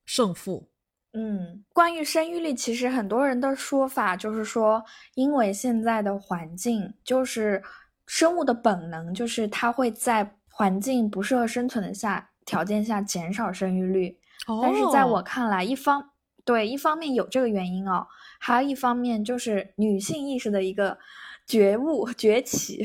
[0.05, 0.69] 胜负。
[1.17, 4.85] 嗯，关于生育率，其实很多人的说法就是说，
[5.15, 7.63] 因为现在的环境就是
[8.07, 14.19] 生物的本能，就是它会在环境不适合生存的下条件下减少生育率。
[14.49, 16.11] 哦但是在我看来，一方
[16.45, 18.05] 对一方面有这个原因哦，
[18.41, 20.99] 还有一方面就是女性意识的一个
[21.47, 22.85] 觉悟崛起。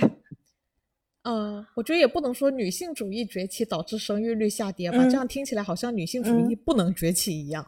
[1.23, 7.65] 嗯， 我觉得也不能说女性主义崛起导致生育率下跌吧，嗯这样听起来好像女性主义不能崛起一样。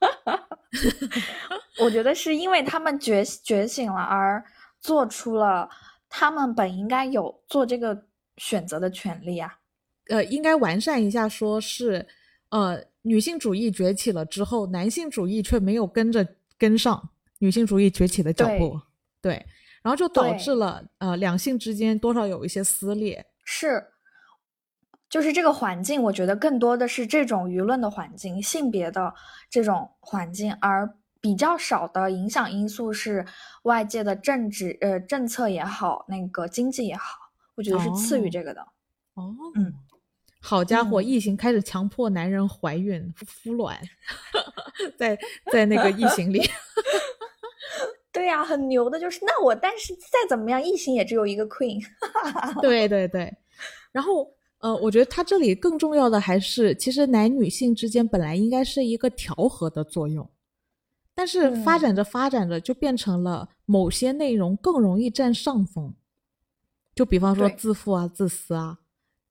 [1.80, 4.42] 我觉得是因为他们觉觉醒了，而
[4.80, 5.68] 做出了
[6.08, 8.04] 他们本应该有做这个
[8.36, 9.58] 选择的权利啊。
[10.08, 12.06] 呃，应该完善一下，说是，
[12.48, 16.26] 呃，女性主义崛起了之后，男性主义却没有跟着
[16.58, 18.80] 跟上女性主义崛起的脚步，
[19.22, 19.34] 对，
[19.82, 23.24] 然后就导致了呃两性之间多少有一些撕裂。
[23.44, 23.84] 是，
[25.10, 29.12] 就是这个环境，我觉得更多的是这种舆论的环境、性别的
[29.50, 30.88] 这种环境，而
[31.20, 33.26] 比较少的影响因素是
[33.64, 37.18] 外界的政治呃政策也好，那个经济也好，
[37.56, 38.60] 我觉得是次于哦这个的。
[39.14, 39.74] 哦，嗯，
[40.40, 43.76] 好家伙，嗯异形开始强迫男人怀孕孵卵，
[44.96, 45.18] 在
[45.50, 46.48] 在那个异形里，
[48.12, 51.84] 对呀、很牛的，就是那我，但是再怎么样，异形也只有一个 queen。
[52.62, 53.36] 对对对，
[53.90, 54.32] 然后。
[54.60, 60.28] 呃，我觉得它这里更重要的还是，其实男女性之间本来应该是一个调和的作用，
[61.14, 65.94] 但是发嗯展着发展着就变成了某些内容更容易占上风，
[66.94, 68.78] 就比方说自负啊、自私啊、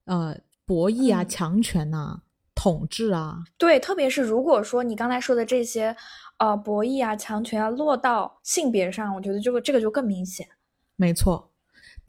[0.05, 1.29] 呃博弈啊、嗯。
[1.29, 2.21] 强权呐、
[2.55, 5.95] 统治啊，对，特别是如果说你刚才说的这些，
[6.37, 10.47] 呃，博弈啊、强权啊，落到性别上，我觉得这个这个就更明显。
[10.95, 11.48] 没错。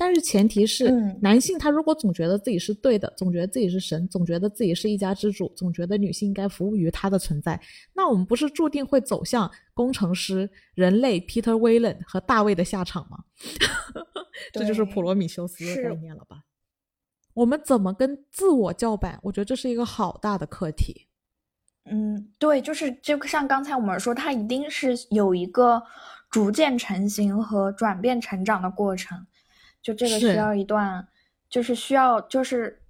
[0.02, 7.60] 但是前提是，嗯男性他如果总觉得自己是对的，总觉得自己是神，总觉得自己是一家之主，总觉得女性应该服务于他的存在，
[7.92, 13.18] 那我们不是注定会走向工程师、人类 Peter Whalen 和大卫的下场吗？
[14.54, 16.44] 这就是普罗米修斯的概念了吧？
[17.34, 19.20] 我们怎么跟自我叫板？
[19.24, 21.08] 我觉得这是一个好大的课题。
[21.84, 25.82] 嗯，对，就是就像刚才我们说，它一定是有一个
[26.30, 29.26] 逐渐成型和转变成长的过程，
[29.82, 31.06] 就这个需要一段，
[31.48, 32.82] 就是需要就是，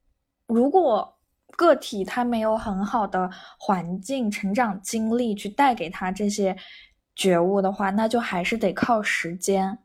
[0.47, 1.17] 如果
[1.57, 6.57] 个体他没有很好的环境、成长经历去带给他这些
[7.15, 9.79] 觉悟的话，那就还是得靠时间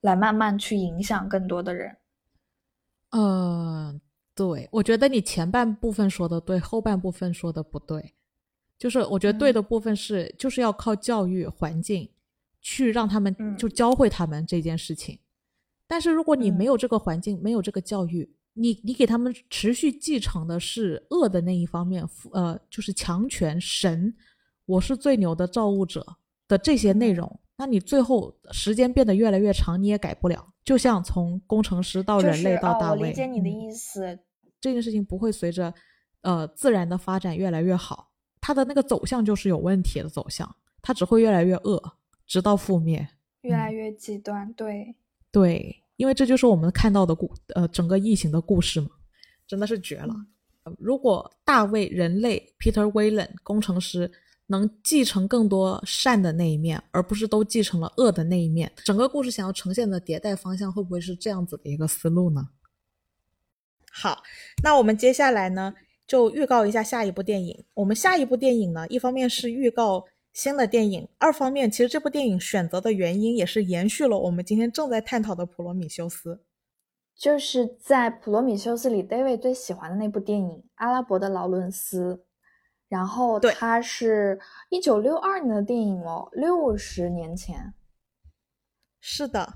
[0.00, 1.96] 来慢慢去影响更多的人。
[3.10, 3.98] 呃，
[4.34, 8.14] 对，我觉得你前半部分说的对，后半部分说的不对。
[8.78, 12.10] 就是我觉得对嗯的部分是，就是要靠教育环境
[12.60, 15.18] 去让他们嗯就教会他们这件事情。
[15.88, 24.14] 但是如果你嗯没有这个环境，没有这个教育，你你给他们持续继承的是恶的那一方面，呃，就是强权神，
[24.64, 26.04] 我是最牛的造物者
[26.48, 30.52] 的这些内嗯容，那你最后时间变得越来越长，你也改不了。
[30.64, 34.18] 就像从工程师到人类到大卫，我理解你的嗯意思，
[34.60, 35.72] 这件事情不会随着
[36.22, 38.10] 呃自然的发展越来越好，
[38.40, 41.80] 它的那个走向就是有问题的走向，它只会越来越恶，
[42.26, 42.98] 直到覆灭。
[42.98, 43.12] 嗯
[43.42, 44.96] 越来越极端，对。
[45.36, 48.88] 对，因为这就是我们看到的故呃整个异形的故事嘛，
[49.46, 50.14] 真的是绝了。
[50.62, 54.10] 呃如果大卫人类 Peter Whalen 工程师
[54.46, 62.48] 能继承更多善的那一面，而不是都继承了恶的那一面，整个故事想要呈现的迭代方向会不会是这样子的一个思路呢？
[63.92, 64.22] 好，
[64.62, 65.74] 那我们接下来呢，
[66.06, 67.62] 就预告一下下一部电影。
[67.74, 70.02] 我们下一部电影呢，一方面是预告
[70.36, 76.34] 新的电影，二方面其实这部电影选择的原因也是延续了我们今天正在探讨的《普罗米修斯》。
[77.16, 82.14] 就是在《普罗米修斯》里，David 最喜欢的那部电影《阿拉伯的劳伦斯》，
[82.90, 87.72] 然后对它是一九六二年的电影哦，六十年前。
[89.00, 89.54] 是的，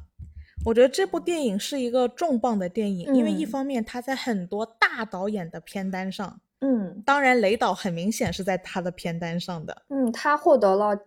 [0.65, 9.83] 我觉得这部电影是一个重磅的电影，因为一嗯方面它在很多大导演的片单上，嗯当然雷导很明显是在他的片单上的。
[9.89, 10.99] 嗯，他获得了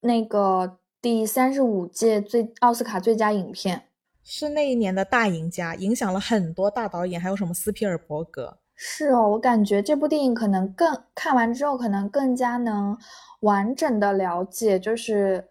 [0.00, 3.88] 那个第三十五届最奥斯卡最佳影片。
[4.22, 8.58] 是那一年的大赢家，影响了很多大导演，还有什么斯皮尔伯格。
[8.74, 12.96] 是哦，我感觉这部电影可能更看完之后，可能更加能
[13.40, 15.48] 完整的了解，就是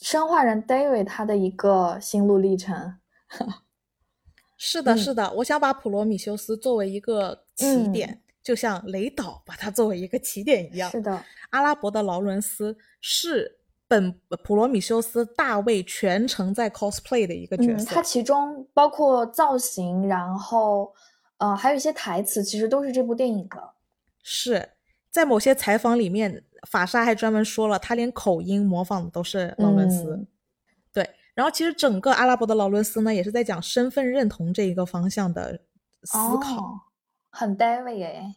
[0.00, 2.98] 生化人 David 他的一个心路历程。
[4.56, 10.88] 是的，嗯是的，我想把普罗米修斯作为一个起嗯点，就像雷导把它作为一个起点一样。
[10.90, 14.12] 是的，阿拉伯的劳伦斯是本
[14.44, 17.94] 普罗米修斯大卫全程在 cosplay 的一个角嗯，色。
[17.94, 20.94] 它其中包括造型，然后
[21.38, 23.70] 呃，还有一些台词，其实都是这部电影的。
[24.22, 24.68] 是
[25.10, 30.14] 在某些采访里面，法莎还专门说了，他连口音模仿的都是劳伦斯。
[30.14, 30.26] 嗯
[30.92, 35.58] 对，然后其实整个阿拉伯的劳伦斯呢，也是在讲身份认同这一个方向的
[36.04, 36.78] 思考。
[37.34, 38.34] 哦、很 David 哎。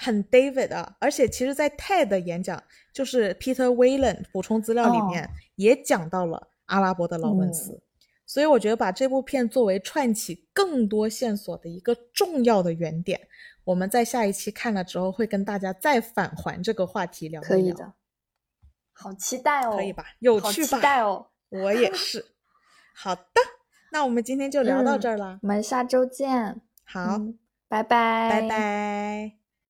[0.00, 2.62] 很 David 啊，而且其实，在 TED 演讲，
[2.92, 7.82] 就是 Peter Whalen 补充资料里面、哦也讲到了阿拉伯的劳伦斯，嗯
[8.24, 13.20] 所以我觉得把这部片作为串起更多线索的一个重要的原点，
[13.64, 17.92] 我们在下一期看了之后会跟大家再返还这个话题聊一聊，可以的，
[18.92, 20.04] 好期待哦，可以吧？
[20.20, 20.76] 有趣吧？
[20.76, 22.24] 期待哦，我也是。
[22.94, 23.22] 好的，
[23.90, 25.40] 那我们今天就聊到嗯这儿啦。
[25.42, 27.36] 我们下周见，好，嗯
[27.68, 29.37] 拜拜，拜拜。